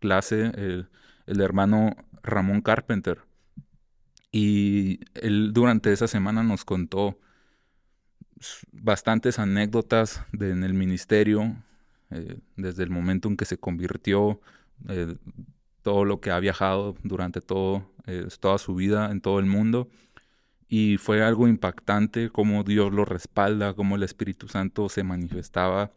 clase, 0.00 0.50
el, 0.56 0.88
el 1.32 1.40
hermano 1.40 1.96
Ramón 2.22 2.60
Carpenter. 2.60 3.18
Y 4.30 5.00
él 5.14 5.52
durante 5.52 5.92
esa 5.92 6.08
semana 6.08 6.42
nos 6.42 6.64
contó 6.64 7.18
bastantes 8.72 9.38
anécdotas 9.38 10.24
en 10.32 10.64
el 10.64 10.74
ministerio, 10.74 11.56
eh, 12.10 12.38
desde 12.56 12.82
el 12.82 12.90
momento 12.90 13.28
en 13.28 13.36
que 13.36 13.44
se 13.44 13.58
convirtió, 13.58 14.40
eh, 14.88 15.16
todo 15.82 16.04
lo 16.04 16.20
que 16.20 16.30
ha 16.30 16.38
viajado 16.38 16.96
durante 17.02 17.40
todo, 17.40 17.90
eh, 18.06 18.26
toda 18.40 18.58
su 18.58 18.74
vida 18.74 19.10
en 19.10 19.20
todo 19.20 19.38
el 19.38 19.46
mundo. 19.46 19.88
Y 20.68 20.96
fue 20.96 21.22
algo 21.22 21.48
impactante 21.48 22.30
cómo 22.30 22.64
Dios 22.64 22.92
lo 22.92 23.04
respalda, 23.04 23.74
cómo 23.74 23.96
el 23.96 24.02
Espíritu 24.02 24.48
Santo 24.48 24.88
se 24.88 25.02
manifestaba 25.02 25.92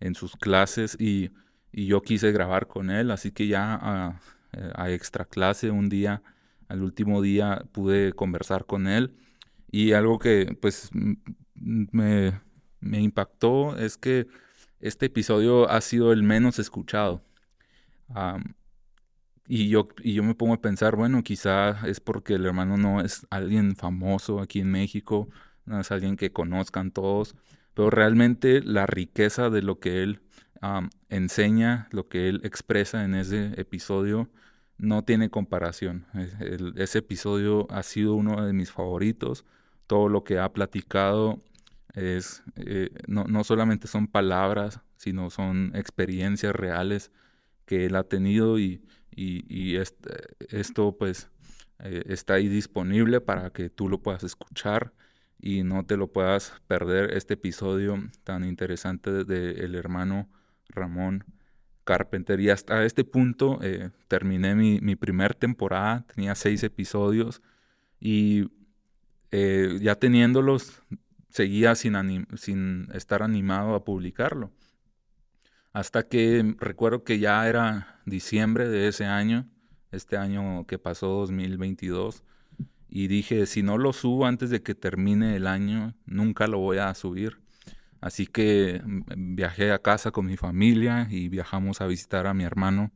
en 0.00 0.14
sus 0.14 0.36
clases 0.36 0.96
y, 0.98 1.30
yo 1.72 2.00
quise 2.00 2.32
grabar 2.32 2.68
con 2.68 2.90
él, 2.90 3.10
así 3.10 3.32
que 3.32 3.48
ya 3.48 3.78
ah, 3.82 4.20
eh, 4.52 4.70
a 4.74 4.90
extra 4.90 5.24
clase 5.24 5.70
un 5.70 5.88
día, 5.88 6.22
al 6.68 6.82
último 6.82 7.22
día 7.22 7.64
pude 7.72 8.12
conversar 8.12 8.66
con 8.66 8.86
él 8.88 9.14
y 9.70 9.92
algo 9.92 10.18
que 10.18 10.56
pues 10.60 10.90
me, 11.54 12.40
impactó 12.80 13.76
es 13.76 13.98
que 13.98 14.26
este 14.80 15.06
episodio 15.06 15.68
ha 15.70 15.80
sido 15.80 16.12
el 16.12 16.22
menos 16.22 16.58
escuchado. 16.58 17.22
y, 19.48 19.68
yo, 19.68 19.88
y 20.02 20.14
yo 20.14 20.22
me 20.22 20.34
pongo 20.34 20.54
a 20.54 20.60
pensar, 20.60 20.96
bueno, 20.96 21.22
quizá 21.22 21.86
es 21.86 22.00
porque 22.00 22.34
el 22.34 22.46
hermano 22.46 22.76
no 22.76 23.00
es 23.00 23.26
alguien 23.30 23.76
famoso 23.76 24.40
aquí 24.40 24.60
en 24.60 24.70
México, 24.70 25.28
no 25.64 25.80
es 25.80 25.90
alguien 25.90 26.16
que 26.16 26.32
conozcan 26.32 26.90
todos, 26.90 27.34
pero 27.74 27.90
realmente 27.90 28.62
la 28.62 28.86
riqueza 28.86 29.50
de 29.50 29.62
lo 29.62 29.78
que 29.80 30.02
él 30.02 30.20
enseña, 31.08 31.88
lo 31.90 32.08
que 32.08 32.28
él 32.28 32.40
expresa 32.44 33.04
en 33.04 33.14
ese 33.14 33.60
episodio, 33.60 34.30
no 34.78 35.04
tiene 35.04 35.30
comparación. 35.30 36.06
ese 36.76 36.98
episodio 36.98 37.66
ha 37.70 37.82
sido 37.82 38.14
uno 38.14 38.44
de 38.44 38.52
mis 38.52 38.70
favoritos. 38.70 39.44
Todo 39.86 40.08
lo 40.08 40.24
que 40.24 40.38
ha 40.38 40.52
platicado 40.52 41.40
es, 41.94 42.42
eh, 42.56 42.90
no, 43.06 43.24
no, 43.24 43.44
solamente 43.44 43.88
son 43.88 44.06
palabras, 44.08 44.80
sino 44.96 45.30
son 45.30 45.72
experiencias 45.74 46.54
reales 46.54 47.10
que 47.64 47.86
él 47.86 47.96
ha 47.96 48.04
tenido 48.04 48.58
y, 48.58 48.82
y, 49.10 49.76
esto 50.50 50.96
pues 50.98 51.30
eh, 51.80 52.04
está 52.06 52.34
ahí 52.34 52.48
disponible 52.48 53.20
para 53.20 53.50
que 53.50 53.70
tú 53.70 53.88
lo 53.88 54.02
puedas 54.02 54.24
escuchar 54.24 54.92
y 55.38 55.62
no 55.62 55.84
te 55.84 55.96
lo 55.96 56.08
puedas 56.08 56.52
perder 56.66 57.12
este 57.12 57.34
episodio 57.34 57.98
tan 58.24 58.44
interesante 58.44 59.24
del 59.24 59.58
el 59.58 59.74
hermano 59.74 60.28
Ramón 60.68 61.24
Carpenter. 61.84 62.40
Y 62.40 62.50
hasta 62.50 62.84
este 62.84 63.04
punto 63.04 63.58
eh, 63.62 63.90
terminé 64.08 64.54
mi, 64.54 64.80
mi 64.80 64.96
primer 64.96 65.34
temporada, 65.34 66.04
tenía 66.14 66.34
seis 66.34 66.62
episodios 66.62 67.42
y 68.00 68.50
eh, 69.30 69.78
ya 69.80 69.94
teniéndolos 69.94 70.82
seguía 71.30 71.74
sin, 71.74 72.26
sin 72.36 72.88
estar 72.94 73.22
animado 73.22 73.74
a 73.74 73.84
publicarlo. 73.84 74.50
Hasta 75.72 76.08
que 76.08 76.54
recuerdo 76.58 77.04
que 77.04 77.18
ya 77.18 77.46
era 77.46 78.00
diciembre 78.06 78.68
de 78.68 78.88
ese 78.88 79.04
año, 79.04 79.46
este 79.92 80.16
año 80.16 80.66
que 80.66 80.78
pasó 80.78 81.08
2022, 81.08 82.24
y 82.88 83.08
dije, 83.08 83.44
si 83.44 83.62
no 83.62 83.76
lo 83.76 83.92
subo 83.92 84.24
antes 84.24 84.48
de 84.48 84.62
que 84.62 84.74
termine 84.74 85.36
el 85.36 85.46
año, 85.46 85.94
nunca 86.06 86.46
lo 86.46 86.58
voy 86.58 86.78
a 86.78 86.94
subir. 86.94 87.38
Así 88.00 88.26
que 88.26 88.80
mm, 88.84 89.36
viajé 89.36 89.72
a 89.72 89.80
casa 89.80 90.10
con 90.10 90.26
mi 90.26 90.36
familia 90.36 91.08
y 91.10 91.28
viajamos 91.28 91.80
a 91.80 91.86
visitar 91.86 92.26
a 92.26 92.34
mi 92.34 92.44
hermano. 92.44 92.92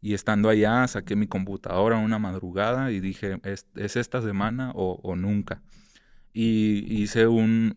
Y 0.00 0.14
estando 0.14 0.50
allá, 0.50 0.86
saqué 0.86 1.16
mi 1.16 1.26
computadora 1.26 1.96
una 1.96 2.18
madrugada 2.18 2.92
y 2.92 3.00
dije, 3.00 3.40
¿es, 3.42 3.66
esta 3.74 4.20
semana 4.20 4.72
o, 4.74 5.16
nunca? 5.16 5.62
Y 6.34 7.02
hice 7.02 7.26
un, 7.26 7.74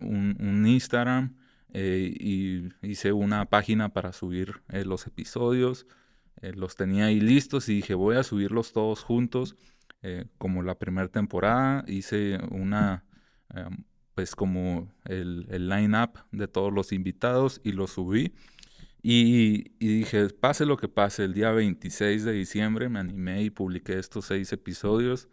Instagram 0.68 1.38
eh, 1.74 2.14
y 2.20 2.70
hice 2.82 3.14
una 3.14 3.46
página 3.46 3.90
para 3.90 4.12
subir 4.12 4.62
eh, 4.70 4.84
los 4.84 5.08
episodios. 5.08 5.88
Eh, 6.42 6.54
los 6.54 6.76
tenía 6.76 7.06
ahí 7.06 7.22
listos 7.22 7.70
y 7.70 7.76
dije, 7.76 7.94
voy 7.94 8.18
a 8.18 8.24
subirlos 8.24 8.74
todos 8.74 9.04
juntos. 9.04 9.56
como 10.38 10.64
la 10.64 10.76
primera 10.76 11.08
temporada, 11.08 11.84
hice 11.88 12.40
una 12.52 13.04
em, 13.54 13.84
pues 14.18 14.36
como 14.36 14.92
el, 15.06 15.46
el 15.52 15.70
line-up 15.70 16.10
de 16.32 16.48
todos 16.48 16.74
los 16.74 16.92
invitados 16.92 17.62
y 17.64 17.74
lo 17.74 17.86
subí. 17.86 18.34
Y, 19.04 19.70
dije, 19.78 20.30
pase 20.30 20.66
lo 20.66 20.76
que 20.76 20.88
pase, 20.88 21.26
el 21.26 21.36
día 21.36 21.52
26 21.52 22.24
de 22.24 22.32
diciembre 22.32 22.90
me 22.90 22.98
animé 22.98 23.44
y 23.44 23.52
publiqué 23.52 24.00
estos 24.00 24.26
seis 24.26 24.52
episodios 24.54 25.30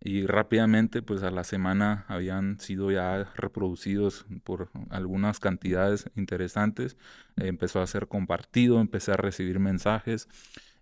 y 0.00 0.26
rápidamente 0.26 1.00
pues 1.00 1.22
a 1.22 1.30
la 1.30 1.44
semana 1.44 2.06
habían 2.08 2.58
sido 2.58 2.90
ya 2.90 3.32
reproducidos 3.36 4.26
por 4.42 4.70
algunas 4.90 5.38
cantidades 5.38 6.10
interesantes. 6.16 6.96
empezó 7.36 7.80
a 7.80 7.86
ser 7.86 8.08
compartido, 8.08 8.80
empecé 8.80 9.12
a 9.12 9.16
recibir 9.16 9.60
mensajes 9.60 10.28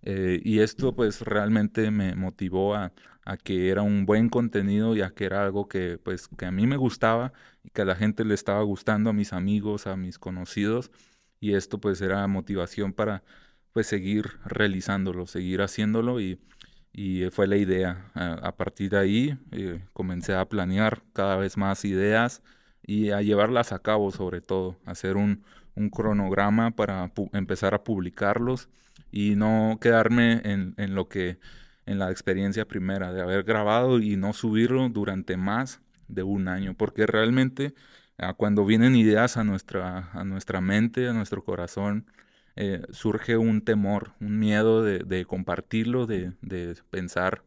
eh, 0.03 0.41
y 0.45 0.61
esto 0.61 0.95
pues 0.95 1.21
realmente 1.23 1.91
me 1.91 2.15
motivó 2.15 2.75
a, 2.75 2.93
a 3.25 3.37
que 3.37 3.71
era 3.71 3.83
un 3.83 4.07
buen 4.07 4.29
contenido 4.29 4.95
y 4.97 5.03
a 5.03 5.11
que 5.11 5.25
era 5.25 5.43
algo 5.45 5.69
que 5.69 5.99
pues 5.99 6.29
que 6.29 6.47
a 6.47 6.53
mí 6.53 6.67
me 6.67 6.77
gustaba 6.77 7.33
y 7.65 7.71
que 7.71 7.83
a 7.83 7.85
la 7.85 7.97
gente 7.97 8.25
le 8.25 8.35
estaba 8.35 8.63
gustando, 8.63 9.11
a 9.11 9.13
mis 9.13 9.33
amigos, 9.33 9.87
a 9.87 9.97
mis 9.97 10.19
conocidos 10.19 10.91
y 11.41 11.55
esto 11.55 11.81
pues 11.81 12.01
era 12.01 12.27
motivación 12.29 12.93
para 12.93 13.23
pues 13.73 13.89
seguir 13.89 14.39
realizándolo, 14.45 15.27
seguir 15.27 15.61
haciéndolo 15.63 16.21
y, 16.21 16.41
y 16.93 17.29
fue 17.31 17.47
la 17.47 17.57
idea. 17.57 18.11
A, 18.15 18.57
partir 18.57 18.91
de 18.91 18.99
ahí 18.99 19.39
eh, 19.53 19.85
comencé 19.93 20.35
a 20.35 20.49
planear 20.49 21.03
cada 21.13 21.37
vez 21.37 21.57
más 21.57 21.85
ideas 21.85 22.43
y 22.83 23.11
a 23.11 23.23
llevarlas 23.23 23.73
a 23.73 23.81
cabo 23.81 24.13
sobre 24.13 24.41
todo, 24.41 24.79
hacer 24.87 25.17
un, 25.17 25.45
un 25.75 25.91
cronograma 25.91 26.71
para 26.73 27.13
empezar 27.33 27.75
a 27.75 27.85
publicarlos 27.85 28.69
y 29.11 29.37
no 29.37 29.79
quedarme 29.81 30.41
en, 30.45 30.75
en 30.77 30.95
lo 30.95 31.09
que 31.09 31.39
en 31.87 31.99
la 31.99 32.11
experiencia 32.11 32.67
primera 32.67 33.13
de 33.13 33.23
haber 33.23 33.45
grabado 33.45 34.01
y 34.01 34.17
no 34.17 34.33
subirlo 34.33 34.89
durante 34.89 35.37
más 35.37 35.81
de 36.09 36.23
un 36.25 36.49
año, 36.49 36.75
porque 36.75 37.07
realmente 37.07 37.75
ah, 38.19 38.35
cuando 38.35 38.65
vienen 38.67 38.97
ideas 38.97 39.37
a 39.37 39.45
nuestra, 39.45 40.11
a 40.13 40.25
nuestra 40.25 40.61
mente, 40.61 41.09
a 41.09 41.13
nuestro 41.13 41.45
corazón, 41.45 42.07
eh, 42.57 42.83
surge 42.91 43.37
un 43.37 43.63
temor, 43.63 44.13
un 44.21 44.39
miedo 44.39 44.83
de, 44.83 45.25
compartirlo, 45.27 46.07
de, 46.07 46.33
pensar 46.91 47.45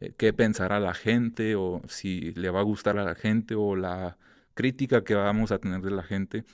eh, 0.00 0.12
qué 0.16 0.32
pensará 0.32 0.80
la 0.80 0.94
gente 0.94 1.54
o 1.56 1.82
si 1.88 2.32
le 2.34 2.50
va 2.50 2.60
a 2.60 2.64
gustar 2.64 2.98
a 2.98 3.04
la 3.04 3.14
gente 3.14 3.54
o 3.54 3.76
la 3.76 4.18
crítica 4.54 5.04
que 5.04 5.14
vamos 5.14 5.52
a 5.52 5.58
tener 5.58 5.80
de 5.82 5.90
la 5.92 6.02
gente. 6.02 6.44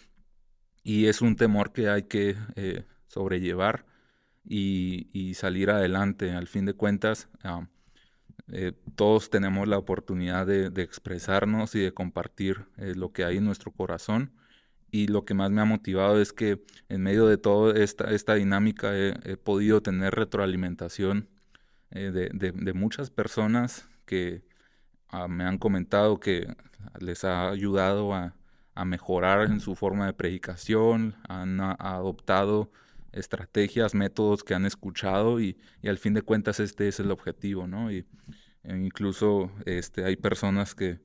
Y 0.82 1.06
es 1.06 1.22
un 1.22 1.36
temor 1.36 1.72
que 1.72 1.88
hay 1.88 2.04
que 2.04 2.36
eh, 2.56 2.84
sobrellevar 3.08 3.86
y, 4.44 5.34
salir 5.34 5.70
adelante. 5.70 6.32
Al 6.32 6.46
fin 6.46 6.66
de 6.66 6.74
cuentas, 6.74 7.28
ah, 7.42 7.66
eh, 8.48 8.72
todos 8.96 9.30
tenemos 9.30 9.68
la 9.68 9.78
oportunidad 9.78 10.46
de, 10.46 10.70
expresarnos 10.82 11.74
y 11.74 11.80
de 11.80 11.92
compartir 11.92 12.66
eh, 12.76 12.94
lo 12.94 13.12
que 13.12 13.24
hay 13.24 13.38
en 13.38 13.44
nuestro 13.44 13.72
corazón. 13.72 14.32
Y 14.90 15.08
lo 15.08 15.24
que 15.24 15.34
más 15.34 15.50
me 15.50 15.60
ha 15.60 15.64
motivado 15.64 16.20
es 16.20 16.32
que 16.32 16.62
en 16.88 17.02
medio 17.02 17.26
de 17.26 17.36
toda 17.36 17.76
esta, 17.82 18.12
esta 18.12 18.34
dinámica 18.34 18.96
he, 18.96 19.36
podido 19.36 19.82
tener 19.82 20.14
retroalimentación 20.14 21.28
eh, 21.90 22.10
de, 22.12 22.72
muchas 22.74 23.10
personas 23.10 23.88
que 24.06 24.44
ah, 25.08 25.26
me 25.26 25.44
han 25.44 25.58
comentado 25.58 26.20
que 26.20 26.46
les 27.00 27.24
ha 27.24 27.48
ayudado 27.48 28.14
a, 28.14 28.36
a 28.74 28.84
mejorar 28.84 29.42
en 29.46 29.60
su 29.60 29.74
forma 29.74 30.06
de 30.06 30.12
predicación, 30.12 31.16
han 31.28 31.60
adoptado 31.60 32.70
estrategias, 33.14 33.94
métodos 33.94 34.44
que 34.44 34.54
han 34.54 34.66
escuchado 34.66 35.40
y, 35.40 35.56
al 35.86 35.98
fin 35.98 36.14
de 36.14 36.22
cuentas 36.22 36.60
este 36.60 36.88
es 36.88 37.00
el 37.00 37.10
objetivo, 37.10 37.66
¿no? 37.66 37.90
Y 37.90 38.06
e 38.64 38.76
incluso 38.76 39.50
este, 39.66 40.04
hay 40.04 40.16
personas 40.16 40.74
que 40.74 41.00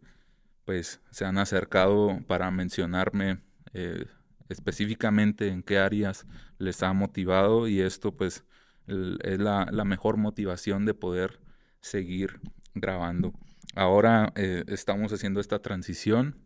pues 0.65 1.01
se 1.11 1.25
han 1.25 1.37
acercado 1.37 2.19
para 2.27 2.51
mencionarme 2.51 3.41
eh, 3.73 4.05
específicamente 4.49 5.47
en 5.47 5.63
qué 5.63 5.77
áreas 5.77 6.25
les 6.57 6.83
ha 6.83 6.93
motivado 6.93 7.67
y 7.67 7.81
esto 7.81 8.15
pues 8.15 8.45
es 8.87 9.39
la, 9.39 9.65
mejor 9.85 10.17
motivación 10.17 10.85
de 10.85 10.93
poder 10.93 11.39
seguir 11.81 12.39
grabando. 12.73 13.33
Ahora 13.75 14.31
eh, 14.35 14.63
estamos 14.67 15.13
haciendo 15.13 15.39
esta 15.39 15.59
transición 15.59 16.37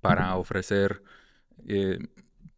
para 0.00 0.34
ofrecer 0.36 1.02
eh, 1.66 1.98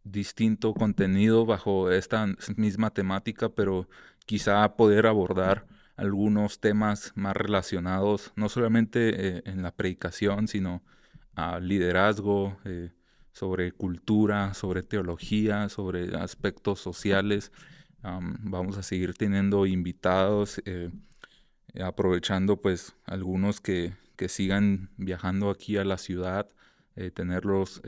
distinto 0.04 0.74
contenido 0.74 1.46
bajo 1.46 1.90
esta 1.90 2.26
misma 2.56 2.90
temática, 2.90 3.48
pero 3.48 3.88
quizá 4.26 4.76
poder 4.76 5.06
abordar 5.06 5.66
algunos 5.96 6.60
temas 6.60 7.12
más 7.14 7.36
relacionados, 7.36 8.32
no 8.36 8.48
solamente 8.48 9.38
eh, 9.38 9.42
en 9.46 9.62
la 9.62 9.72
predicación, 9.72 10.48
sino 10.48 10.82
a 11.34 11.60
liderazgo, 11.60 12.56
eh, 12.64 12.90
sobre 13.32 13.72
cultura, 13.72 14.52
sobre 14.54 14.82
teología, 14.82 15.68
sobre 15.68 16.16
aspectos 16.16 16.80
sociales. 16.80 17.52
vamos 18.02 18.76
a 18.76 18.82
seguir 18.82 19.14
teniendo 19.14 19.64
invitados, 19.64 20.60
eh, 20.66 20.90
aprovechando 21.80 22.60
pues 22.60 22.94
algunos 23.04 23.60
que, 23.60 23.94
que, 24.16 24.28
sigan 24.28 24.90
viajando 24.96 25.50
aquí 25.50 25.76
a 25.78 25.84
la 25.84 25.96
ciudad, 25.96 26.48
tenerlos 27.14 27.80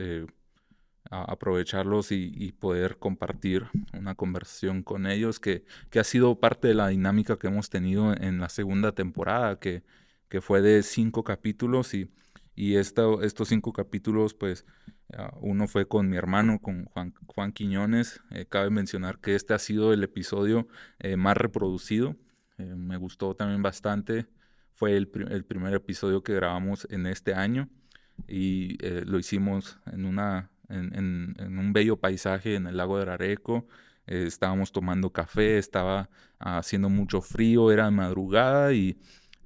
aprovecharlos 1.11 2.11
y, 2.11 2.51
poder 2.59 2.97
compartir 2.97 3.67
una 3.93 4.15
conversación 4.15 4.83
con 4.83 5.05
ellos 5.07 5.39
que, 5.39 5.63
que, 5.89 5.99
ha 5.99 6.03
sido 6.03 6.39
parte 6.39 6.67
de 6.67 6.73
la 6.73 6.87
dinámica 6.87 7.37
que 7.37 7.47
hemos 7.47 7.69
tenido 7.69 8.13
en 8.13 8.39
la 8.39 8.49
segunda 8.49 8.91
temporada, 8.93 9.59
que, 9.59 9.83
que 10.29 10.41
fue 10.41 10.61
de 10.61 10.83
cinco 10.83 11.23
capítulos 11.23 11.93
y, 11.93 12.09
y 12.55 12.77
estos 12.77 13.47
cinco 13.49 13.73
capítulos, 13.73 14.33
pues 14.33 14.65
ah, 15.13 15.33
uno 15.41 15.67
fue 15.67 15.87
con 15.87 16.09
mi 16.09 16.17
hermano, 16.17 16.59
con 16.61 16.85
Juan, 16.85 17.13
Juan 17.27 17.51
Quiñones. 17.51 18.21
Eh, 18.31 18.45
cabe 18.47 18.69
mencionar 18.69 19.19
que 19.19 19.35
este 19.35 19.53
ha 19.53 19.59
sido 19.59 19.93
el 19.93 20.03
episodio 20.03 20.67
eh, 20.99 21.17
más 21.17 21.35
reproducido. 21.35 22.15
Eh, 22.57 22.63
me 22.63 22.97
gustó 22.97 23.35
también 23.35 23.61
bastante. 23.61 24.27
Fue 24.73 24.95
el, 24.95 25.11
el 25.29 25.45
primer 25.45 25.73
episodio 25.73 26.23
que 26.23 26.33
grabamos 26.33 26.87
en 26.89 27.07
este 27.07 27.33
año 27.33 27.69
y 28.27 28.77
lo 29.05 29.19
hicimos 29.19 29.77
en 29.87 30.05
una 30.05 30.49
en, 30.69 31.35
un 31.39 31.73
bello 31.73 31.97
paisaje 31.97 32.55
en 32.55 32.67
el 32.67 32.77
lago 32.77 32.97
de 32.97 33.03
Arareco. 33.03 33.67
Eh, 34.07 34.25
estábamos 34.27 34.71
tomando 34.71 35.11
café, 35.11 35.57
estaba 35.57 36.09
haciendo 36.39 36.89
mucho 36.89 37.21
frío, 37.21 37.71
era 37.71 37.89
madrugada 37.91 38.73
y 38.73 38.97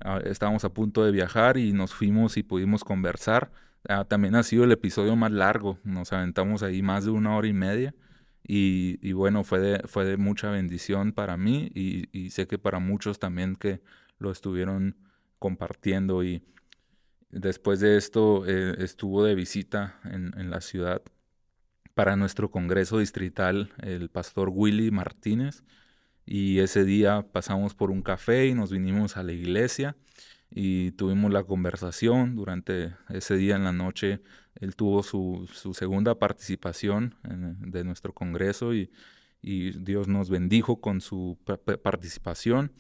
ah, 0.02 0.20
estábamos 0.26 0.66
a 0.66 0.74
punto 0.74 1.06
de 1.06 1.12
viajar 1.12 1.58
y 1.58 1.74
nos 1.74 1.94
fuimos 1.94 2.38
y 2.38 2.44
pudimos 2.44 2.84
conversar. 2.84 3.52
Ah, 3.88 4.06
también 4.06 4.36
ha 4.36 4.44
sido 4.44 4.66
el 4.66 4.72
episodio 4.72 5.16
más 5.16 5.32
largo, 5.32 5.80
nos 5.84 6.12
aventamos 6.12 6.64
ahí 6.64 6.82
más 6.82 7.06
de 7.06 7.12
una 7.12 7.36
hora 7.36 7.48
y 7.48 7.54
media 7.54 7.94
y, 8.52 9.12
bueno, 9.14 9.44
fue 9.44 9.60
de, 9.60 9.88
fue 9.88 10.06
de 10.06 10.18
mucha 10.18 10.50
bendición 10.50 11.14
para 11.14 11.38
mí 11.38 11.70
y, 11.76 12.32
sé 12.32 12.48
que 12.48 12.58
para 12.58 12.80
muchos 12.80 13.20
también 13.20 13.56
que 13.56 13.80
lo 14.18 14.32
estuvieron 14.32 14.98
compartiendo 15.38 16.24
y 16.24 16.44
después 17.30 17.80
de 17.80 17.98
esto 17.98 18.46
eh, 18.46 18.76
estuvo 18.80 19.24
de 19.24 19.36
visita 19.36 20.00
en, 20.04 20.34
en 20.38 20.50
la 20.50 20.62
ciudad 20.62 21.02
para 21.94 22.16
nuestro 22.16 22.50
Congreso 22.52 23.00
Distrital 23.00 23.74
el 23.82 24.10
pastor 24.10 24.50
Willy 24.52 24.92
Martínez 24.92 25.64
y 26.26 26.60
ese 26.60 26.86
día 26.86 27.26
pasamos 27.32 27.74
por 27.74 27.90
un 27.90 28.04
café 28.04 28.48
y 28.48 28.54
nos 28.54 28.72
vinimos 28.72 29.18
a 29.18 29.24
la 29.24 29.32
iglesia 29.32 29.96
y 30.52 30.92
tuvimos 30.92 31.32
la 31.32 31.44
conversación. 31.44 32.36
Durante 32.36 32.94
ese 33.10 33.36
día 33.36 33.56
en 33.56 33.64
la 33.64 33.74
noche 33.74 34.22
él 34.56 34.76
tuvo 34.76 35.04
su, 35.04 35.50
segunda 35.74 36.20
participación 36.20 37.16
de 37.24 37.84
nuestro 37.84 38.14
Congreso 38.14 38.74
y, 38.74 38.92
Dios 39.42 40.10
nos 40.10 40.30
bendijo 40.30 40.82
con 40.82 41.00
su 41.00 41.38
participación 41.82 42.74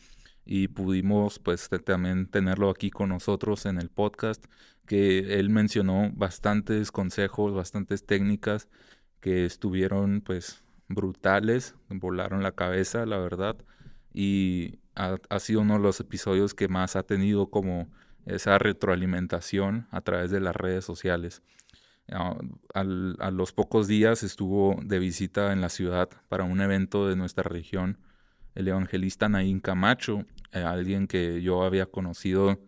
y 0.51 0.67
pudimos 0.67 1.37
pues 1.37 1.69
también 1.85 2.25
tenerlo 2.25 2.71
aquí 2.71 2.89
con 2.89 3.09
nosotros 3.09 3.67
en 3.67 3.77
el 3.77 3.89
podcast 3.89 4.43
que 4.87 5.39
él 5.39 5.51
mencionó 5.51 6.09
bastantes 6.15 6.91
consejos, 6.91 7.53
bastantes 7.53 8.03
técnicas 8.03 8.67
que 9.19 9.45
estuvieron 9.45 10.21
pues 10.21 10.63
brutales, 10.87 11.75
volaron 11.89 12.41
la 12.41 12.53
cabeza, 12.53 13.05
la 13.05 13.19
verdad, 13.19 13.57
y 14.11 14.79
ha, 14.95 15.19
sido 15.37 15.61
uno 15.61 15.75
de 15.75 15.81
los 15.81 15.99
episodios 15.99 16.55
que 16.55 16.67
más 16.67 16.95
ha 16.95 17.03
tenido 17.03 17.51
como 17.51 17.87
esa 18.25 18.57
retroalimentación 18.57 19.87
a 19.91 20.01
través 20.01 20.31
de 20.31 20.39
las 20.39 20.55
redes 20.55 20.83
sociales. 20.83 21.43
Ah, 22.11 22.35
a 22.73 23.29
los 23.29 23.53
pocos 23.53 23.87
días 23.87 24.23
estuvo 24.23 24.79
de 24.83 24.97
visita 24.97 25.53
en 25.53 25.61
la 25.61 25.69
ciudad 25.69 26.09
para 26.27 26.43
un 26.43 26.59
evento 26.59 27.07
de 27.07 27.15
nuestra 27.15 27.43
región 27.43 27.99
el 28.55 28.67
evangelista 28.67 29.29
Naín 29.29 29.59
Camacho, 29.59 30.25
eh, 30.53 30.61
alguien 30.61 31.07
que 31.07 31.41
yo 31.41 31.63
había 31.63 31.85
conocido 31.85 32.59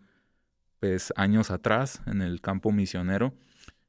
pues 0.80 1.12
años 1.16 1.50
atrás 1.50 2.02
en 2.06 2.22
el 2.22 2.40
campo 2.40 2.72
misionero 2.72 3.34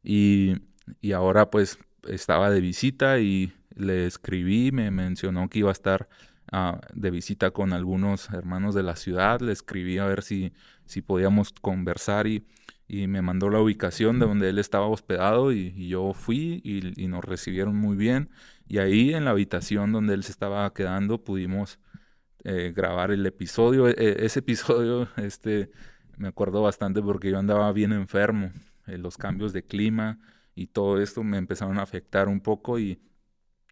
y, 0.04 0.58
y 1.02 1.14
ahora 1.14 1.50
pues 1.50 1.80
estaba 2.08 2.50
de 2.50 2.62
visita 2.62 3.20
y 3.20 3.54
le 3.76 4.06
escribí, 4.06 4.72
me 4.72 4.92
mencionó 4.92 5.50
que 5.50 5.60
iba 5.60 5.70
a 5.70 5.74
estar 5.74 6.08
ah, 6.52 6.80
de 6.94 7.12
visita 7.12 7.52
con 7.52 7.74
algunos 7.74 8.30
hermanos 8.30 8.76
de 8.76 8.84
la 8.84 8.96
ciudad, 8.96 9.42
le 9.42 9.52
escribí 9.52 9.98
a 9.98 10.06
ver 10.06 10.22
si, 10.22 10.54
si 10.86 11.02
podíamos 11.02 11.52
conversar 11.54 12.28
y, 12.28 12.46
y 12.88 13.08
me 13.08 13.22
mandó 13.22 13.50
la 13.50 13.60
ubicación 13.60 14.20
de 14.20 14.28
donde 14.28 14.50
él 14.50 14.60
estaba 14.60 14.88
hospedado 14.88 15.52
y, 15.52 15.88
yo 15.88 16.14
fui 16.14 16.62
y, 16.64 17.08
nos 17.08 17.24
recibieron 17.24 17.76
muy 17.76 17.96
bien 17.96 18.30
y 18.68 18.78
ahí 18.78 19.14
en 19.14 19.26
la 19.26 19.32
habitación 19.32 19.92
donde 19.92 20.14
él 20.14 20.24
se 20.24 20.32
estaba 20.32 20.72
quedando 20.74 21.24
pudimos 21.24 21.80
eh, 22.44 22.74
grabar 22.76 23.12
el 23.12 23.26
episodio. 23.26 23.88
E, 23.88 24.26
ese 24.26 24.40
episodio 24.40 25.08
este, 25.18 25.72
me 26.18 26.28
acuerdo 26.28 26.62
bastante 26.62 27.02
porque 27.02 27.32
yo 27.32 27.40
andaba 27.40 27.72
bien 27.72 27.94
enfermo, 27.94 28.52
eh, 28.88 28.98
los 28.98 29.18
cambios 29.18 29.54
de 29.54 29.64
clima 29.66 30.20
y 30.56 30.68
todo 30.68 31.02
esto 31.02 31.24
me 31.24 31.38
empezaron 31.38 31.80
a 31.80 31.84
afectar 31.84 32.28
un 32.28 32.42
poco 32.42 32.80
y, 32.80 33.02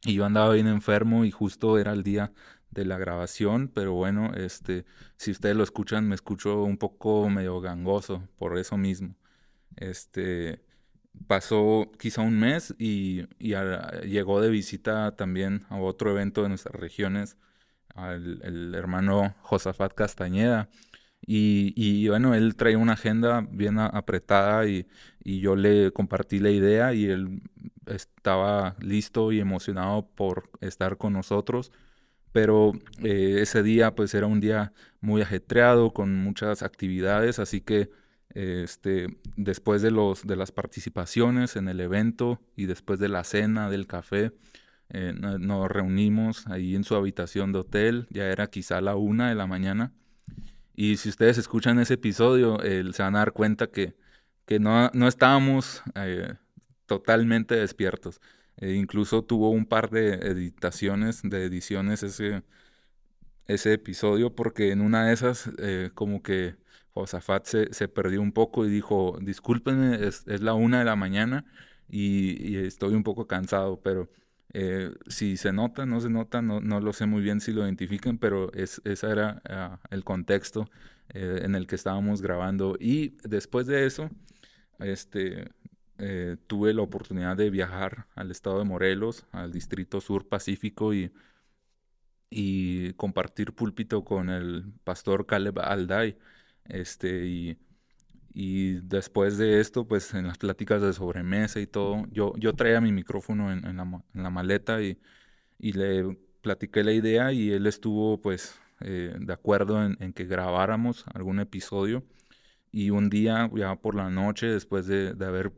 yo 0.04 0.26
andaba 0.26 0.54
bien 0.56 0.66
enfermo 0.68 1.26
y 1.26 1.32
justo 1.32 1.78
era 1.78 1.94
el 1.94 2.02
día 2.02 2.34
de 2.72 2.86
la 2.86 2.98
grabación, 2.98 3.68
pero 3.68 3.94
bueno, 3.94 4.34
este, 4.34 4.86
si 5.18 5.30
ustedes 5.30 5.56
lo 5.56 5.64
escuchan, 5.64 6.08
me 6.08 6.16
escucho 6.16 6.64
un 6.64 6.78
poco 6.78 7.30
medio 7.30 7.62
gangoso 7.62 8.28
por 8.38 8.58
eso 8.58 8.78
mismo. 8.78 9.16
Este, 9.76 10.64
pasó 11.28 11.92
quizá 12.00 12.22
un 12.22 12.40
mes 12.40 12.74
y, 12.80 13.28
llegó 13.40 14.42
de 14.42 14.50
visita 14.50 15.16
también 15.16 15.66
a 15.70 15.78
otro 15.78 16.12
evento 16.12 16.44
de 16.44 16.50
nuestras 16.50 16.76
regiones, 16.76 17.38
al 17.96 18.40
el 18.44 18.76
hermano 18.76 19.36
Josafat 19.42 19.94
Castañeda. 19.94 20.70
Y, 21.26 22.08
bueno, 22.08 22.34
él 22.34 22.56
traía 22.56 22.78
una 22.78 22.94
agenda 22.94 23.48
bien 23.52 23.80
apretada 23.80 24.66
y, 24.68 24.88
yo 25.24 25.56
le 25.56 25.92
compartí 25.92 26.40
la 26.40 26.50
idea 26.50 26.94
y 26.94 27.06
él 27.06 27.44
estaba 27.86 28.76
listo 28.80 29.32
y 29.32 29.40
emocionado 29.40 30.08
por 30.16 30.50
estar 30.62 30.98
con 30.98 31.14
nosotros. 31.14 31.72
Pero 32.32 32.74
eh, 33.04 33.40
ese 33.42 33.62
día 33.62 33.94
pues 33.94 34.14
era 34.14 34.26
un 34.26 34.40
día 34.40 34.74
muy 35.02 35.22
ajetreado 35.22 35.94
con 35.94 36.16
muchas 36.16 36.64
actividades, 36.64 37.40
así 37.40 37.62
que 37.62 37.92
este, 38.34 39.08
después 39.36 39.82
de, 39.82 39.92
los, 39.92 40.26
de 40.26 40.36
las 40.38 40.52
participaciones 40.52 41.56
en 41.56 41.68
el 41.68 41.82
evento 41.82 42.42
y 42.56 42.66
después 42.66 43.00
de 43.00 43.10
la 43.10 43.24
cena, 43.24 43.70
del 43.70 43.88
café, 43.88 44.32
eh, 44.94 45.14
nos 45.16 45.70
reunimos 45.70 46.48
ahí 46.48 46.76
en 46.76 46.84
su 46.84 46.96
habitación 46.96 47.52
de 47.52 47.60
hotel, 47.60 48.08
ya 48.10 48.26
era 48.26 48.48
quizá 48.48 48.82
la 48.82 48.96
una 48.96 49.30
de 49.30 49.36
la 49.36 49.48
mañana 49.48 49.94
y 50.76 50.98
si 50.98 51.10
ustedes 51.10 51.38
escuchan 51.38 51.80
ese 51.80 51.96
episodio, 51.96 52.58
se 52.60 53.04
van 53.04 53.16
a 53.16 53.20
dar 53.20 53.34
cuenta 53.34 53.68
que, 53.68 53.96
que 54.46 54.60
no, 54.60 54.90
no 54.94 55.08
estábamos 55.08 55.84
eh, 55.96 56.36
totalmente 56.86 57.56
despiertos. 57.56 58.22
Incluso 58.62 59.24
tuvo 59.24 59.50
un 59.52 59.66
par 59.66 59.90
de 59.90 60.14
editaciones, 60.14 61.22
de 61.24 61.46
ediciones 61.46 62.04
ese, 62.04 62.44
ese 63.48 63.74
episodio, 63.74 64.36
porque 64.36 64.72
en 64.72 64.82
una 64.82 65.08
de 65.08 65.14
esas, 65.14 65.52
eh, 65.60 65.92
como 65.94 66.24
que 66.24 66.56
Josafat 66.94 67.46
se, 67.46 67.74
se, 67.74 67.88
perdió 67.88 68.22
un 68.22 68.32
poco 68.32 68.66
y 68.66 68.70
dijo, 68.70 69.18
discúlpenme, 69.22 70.08
es, 70.08 70.26
es 70.28 70.42
la 70.42 70.54
una 70.54 70.80
de 70.80 70.86
la 70.86 70.96
mañana 70.96 71.46
y, 71.90 72.42
y 72.50 72.58
estoy 72.58 72.94
un 72.96 73.04
poco 73.04 73.28
cansado, 73.28 73.82
pero 73.82 74.10
eh, 74.54 74.94
si 75.08 75.38
se 75.38 75.54
nota, 75.54 75.86
no 75.86 76.02
se 76.02 76.10
nota, 76.10 76.42
no, 76.42 76.60
lo 76.80 76.94
sé 76.94 77.06
muy 77.06 77.22
bien 77.22 77.40
si 77.40 77.54
lo 77.54 77.64
identifiquen, 77.64 78.18
pero 78.18 78.52
es, 78.54 78.82
ese 78.86 79.10
era 79.10 79.42
ah, 79.50 79.80
el 79.90 80.04
contexto 80.04 80.70
eh, 81.10 81.42
en 81.44 81.56
el 81.56 81.68
que 81.68 81.76
estábamos 81.76 82.22
grabando. 82.22 82.76
Y 82.80 83.18
después 83.24 83.68
de 83.68 83.86
eso, 83.86 84.10
este, 84.80 85.52
eh, 86.00 86.38
tuve 86.48 86.74
la 86.74 86.82
oportunidad 86.82 87.38
de 87.38 87.50
viajar 87.50 88.08
al 88.16 88.32
estado 88.32 88.60
de 88.60 88.66
Morelos, 88.66 89.26
al 89.32 89.52
Distrito 89.52 90.02
Sur 90.02 90.28
Pacífico 90.28 90.94
y, 90.94 91.12
y 92.30 92.94
compartir 92.94 93.54
púlpito 93.54 94.04
con 94.04 94.30
el 94.30 94.66
pastor 94.84 95.26
Caleb 95.26 95.60
Alday. 95.60 96.18
Este, 96.66 97.58
y 98.34 98.74
después 98.82 99.38
de 99.38 99.60
esto, 99.60 99.88
pues 99.88 100.14
en 100.14 100.28
las 100.28 100.38
pláticas 100.38 100.82
de 100.82 100.94
sobremesa 100.94 101.60
y 101.60 101.68
todo, 101.68 102.06
yo, 102.12 102.34
yo 102.38 102.54
traía 102.54 102.82
mi 102.82 102.92
micrófono 102.92 103.52
en, 103.52 103.78
la, 103.78 104.30
maleta 104.30 104.82
y, 104.82 105.00
y, 105.60 105.74
le 105.74 106.18
platiqué 106.42 106.84
la 106.84 106.94
idea 106.94 107.34
y 107.34 107.52
él 107.52 107.68
estuvo 107.68 108.20
pues 108.22 108.60
eh, 108.82 109.14
de 109.20 109.34
acuerdo 109.34 109.84
en, 109.84 110.14
que 110.14 110.26
grabáramos 110.26 111.06
algún 111.14 111.40
episodio. 111.40 112.04
Y 112.72 112.90
un 112.90 113.10
día, 113.10 113.50
ya 113.56 113.76
por 113.76 113.96
la 113.96 114.10
noche, 114.10 114.48
después 114.48 114.88
de, 114.88 115.10
haber 115.26 115.52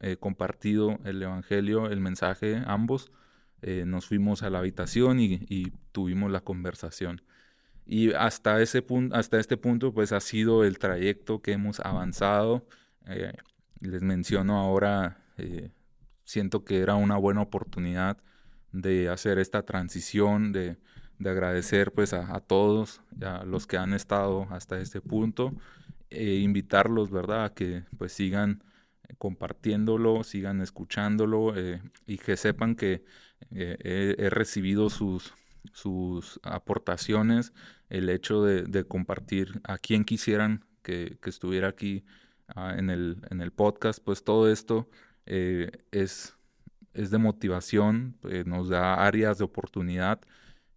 eh, 0.00 0.16
compartido 0.18 0.98
el 1.04 1.22
Evangelio, 1.22 1.86
el 1.90 2.00
mensaje, 2.00 2.62
ambos, 2.66 3.10
eh, 3.62 3.84
nos 3.86 4.06
fuimos 4.06 4.42
a 4.42 4.50
la 4.50 4.58
habitación 4.58 5.18
y, 5.20 5.40
y 5.48 5.72
tuvimos 5.92 6.30
la 6.30 6.40
conversación. 6.40 7.22
Y 7.90 8.12
hasta, 8.12 8.60
ese 8.60 8.82
punto, 8.82 9.16
hasta 9.16 9.40
este 9.40 9.56
punto, 9.56 9.94
pues 9.94 10.12
ha 10.12 10.20
sido 10.20 10.62
el 10.62 10.78
trayecto 10.78 11.40
que 11.40 11.52
hemos 11.52 11.80
avanzado. 11.80 12.66
Eh, 13.06 13.32
les 13.80 14.02
menciono 14.02 14.58
ahora, 14.58 15.24
eh, 15.38 15.70
siento 16.24 16.66
que 16.66 16.80
era 16.80 16.96
una 16.96 17.16
buena 17.16 17.40
oportunidad 17.40 18.18
de 18.72 19.08
hacer 19.08 19.38
esta 19.38 19.62
transición, 19.62 20.52
de, 20.52 20.76
de 21.18 21.30
agradecer 21.30 21.90
pues 21.92 22.12
a, 22.12 22.38
todos, 22.40 23.00
los 23.46 23.66
que 23.66 23.78
han 23.78 23.94
estado 23.94 24.46
hasta 24.50 24.78
este 24.78 25.00
punto, 25.00 25.54
e 26.10 26.34
invitarlos, 26.40 27.10
¿verdad?, 27.10 27.46
a 27.46 27.54
que 27.54 27.84
pues 27.96 28.12
sigan 28.12 28.62
compartiéndolo, 29.16 30.24
sigan 30.24 30.60
escuchándolo 30.60 31.56
eh, 31.56 31.80
y 32.06 32.18
que 32.18 32.36
sepan 32.36 32.76
que 32.76 33.02
he 33.50 34.28
recibido 34.28 34.90
sus, 34.90 35.32
sus 35.72 36.40
aportaciones, 36.42 37.52
el 37.88 38.10
hecho 38.10 38.44
de, 38.44 38.84
compartir 38.84 39.60
a 39.64 39.78
quien 39.78 40.04
quisieran 40.04 40.64
que, 40.82 41.18
estuviera 41.24 41.68
aquí 41.68 42.04
ah, 42.48 42.74
en, 42.76 42.90
el, 42.90 43.22
en, 43.30 43.40
el, 43.40 43.52
podcast, 43.52 44.02
pues 44.02 44.24
todo 44.24 44.50
esto 44.50 44.88
eh, 45.26 45.70
es, 45.90 46.36
es, 46.94 47.10
de 47.10 47.18
motivación, 47.18 48.16
eh, 48.24 48.44
nos 48.46 48.68
da 48.68 49.06
áreas 49.06 49.38
de 49.38 49.44
oportunidad 49.44 50.20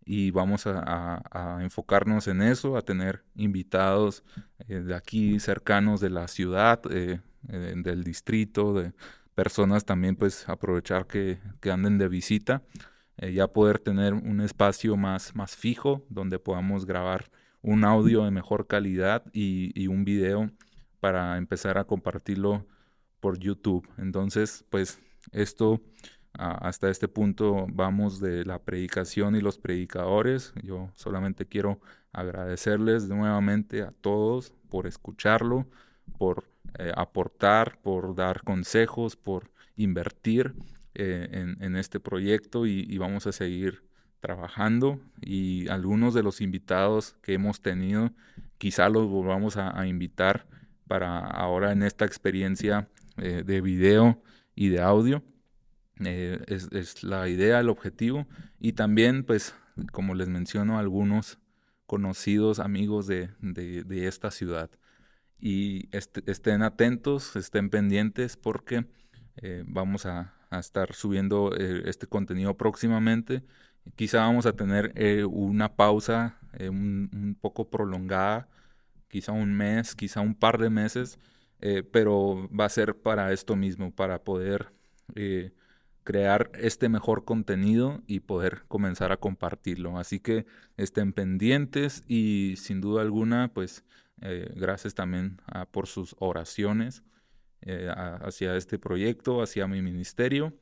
y 0.03 0.31
vamos 0.31 0.63
a, 0.65 1.59
enfocarnos 1.61 2.27
en 2.27 2.41
eso, 2.41 2.75
a 2.75 2.81
tener 2.81 3.23
invitados 3.35 4.23
eh, 4.67 4.79
de 4.81 4.95
aquí 4.95 5.39
cercanos 5.39 6.01
de 6.01 6.09
la 6.09 6.27
ciudad, 6.27 6.81
del 6.81 8.03
distrito, 8.03 8.73
de 8.73 8.93
personas 9.35 9.85
también 9.85 10.15
pues 10.15 10.47
aprovechar 10.49 11.07
que, 11.07 11.39
anden 11.71 11.97
de 11.97 12.07
visita, 12.07 12.61
eh, 13.21 13.33
ya 13.33 13.47
poder 13.47 13.79
tener 13.79 14.13
un 14.15 14.41
espacio 14.41 14.97
más, 14.97 15.35
más 15.35 15.55
fijo 15.55 16.03
donde 16.09 16.39
podamos 16.39 16.85
grabar 16.85 17.29
un 17.61 17.85
audio 17.85 18.25
de 18.25 18.31
mejor 18.31 18.65
calidad 18.65 19.23
y, 19.31 19.87
un 19.87 20.03
video 20.03 20.49
para 20.99 21.37
empezar 21.37 21.77
a 21.77 21.83
compartirlo 21.83 22.65
por 23.19 23.37
YouTube. 23.37 23.87
Entonces, 23.97 24.65
pues 24.69 24.99
esto 25.31 25.81
hasta 26.33 26.89
este 26.89 27.07
punto 27.07 27.67
vamos 27.71 28.19
de 28.19 28.43
la 28.45 28.59
predicación 28.59 29.35
y 29.35 29.41
los 29.41 29.59
predicadores. 29.59 30.53
Yo 30.63 30.89
solamente 30.95 31.45
quiero 31.45 31.79
agradecerles 32.13 33.07
nuevamente 33.07 33.83
a 33.83 33.91
todos 33.91 34.53
por 34.69 34.87
escucharlo, 34.87 35.67
por 36.17 36.45
eh, 36.79 36.91
aportar, 36.95 37.79
por 37.81 38.15
dar 38.15 38.43
consejos, 38.43 39.15
por 39.15 39.51
invertir 39.75 40.55
eh, 40.93 41.55
en, 41.59 41.75
este 41.75 41.99
proyecto 41.99 42.65
y, 42.65 42.97
vamos 42.97 43.27
a 43.27 43.31
seguir 43.31 43.83
trabajando. 44.19 44.99
Y 45.21 45.67
algunos 45.69 46.13
de 46.13 46.23
los 46.23 46.41
invitados 46.41 47.15
que 47.21 47.33
hemos 47.33 47.61
tenido 47.61 48.11
quizá 48.57 48.89
los 48.89 49.07
volvamos 49.09 49.57
a, 49.57 49.85
invitar 49.87 50.47
para 50.87 51.19
ahora 51.19 51.71
en 51.71 51.83
esta 51.83 52.05
experiencia 52.05 52.89
eh, 53.17 53.43
de 53.45 53.61
video 53.61 54.21
y 54.55 54.69
de 54.69 54.81
audio. 54.81 55.23
es, 55.99 57.03
la 57.03 57.29
idea, 57.29 57.59
el 57.59 57.69
objetivo. 57.69 58.27
Y 58.59 58.73
también 58.73 59.23
pues 59.23 59.55
como 59.91 60.13
les 60.15 60.27
menciono 60.27 60.77
algunos 60.77 61.39
conocidos 61.85 62.59
amigos 62.59 63.07
de 63.07 63.29
esta 63.89 64.31
ciudad. 64.31 64.69
Y 65.41 65.89
estén 65.91 66.61
atentos, 66.61 67.35
estén 67.35 67.71
pendientes 67.71 68.37
porque 68.37 68.85
eh, 69.37 69.63
vamos 69.65 70.05
a, 70.05 70.35
estar 70.59 70.93
subiendo 70.93 71.55
eh, 71.57 71.83
este 71.85 72.07
contenido 72.07 72.55
próximamente. 72.57 73.43
Quizá 73.95 74.19
vamos 74.19 74.45
a 74.45 74.53
tener 74.55 74.91
eh, 74.95 75.25
una 75.25 75.75
pausa 75.75 76.37
un, 76.59 77.37
poco 77.39 77.69
prolongada, 77.69 78.47
quizá 79.07 79.31
un 79.31 79.53
mes, 79.55 79.95
quizá 79.95 80.21
un 80.21 80.35
par 80.35 80.57
de 80.59 80.69
meses, 80.69 81.19
pero 81.91 82.49
va 82.49 82.65
a 82.65 82.69
ser 82.69 82.95
para 82.95 83.31
esto 83.31 83.55
mismo, 83.55 83.91
para 83.91 84.23
poder 84.23 84.73
crear 86.03 86.51
este 86.55 86.89
mejor 86.89 87.25
contenido 87.25 88.01
y 88.07 88.21
poder 88.21 88.63
comenzar 88.67 89.11
a 89.11 89.17
compartirlo. 89.17 89.97
Así 89.97 90.19
que 90.19 90.45
estén 90.77 91.13
pendientes 91.13 92.03
y 92.07 92.55
sin 92.57 92.81
duda 92.81 93.01
alguna, 93.01 93.51
pues 93.53 93.83
eh, 94.21 94.51
gracias 94.55 94.93
también 94.93 95.41
ah, 95.47 95.65
por 95.65 95.87
sus 95.87 96.15
oraciones 96.19 97.03
eh, 97.61 97.89
hacia 98.21 98.55
este 98.55 98.79
proyecto, 98.79 99.41
hacia 99.41 99.67
mi 99.67 99.81
ministerio. 99.81 100.53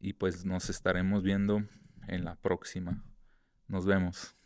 Y 0.00 0.14
pues 0.14 0.44
nos 0.44 0.68
estaremos 0.70 1.22
viendo 1.22 1.62
en 2.08 2.24
la 2.24 2.36
próxima. 2.36 3.02
Nos 3.68 3.86
vemos. 3.86 4.36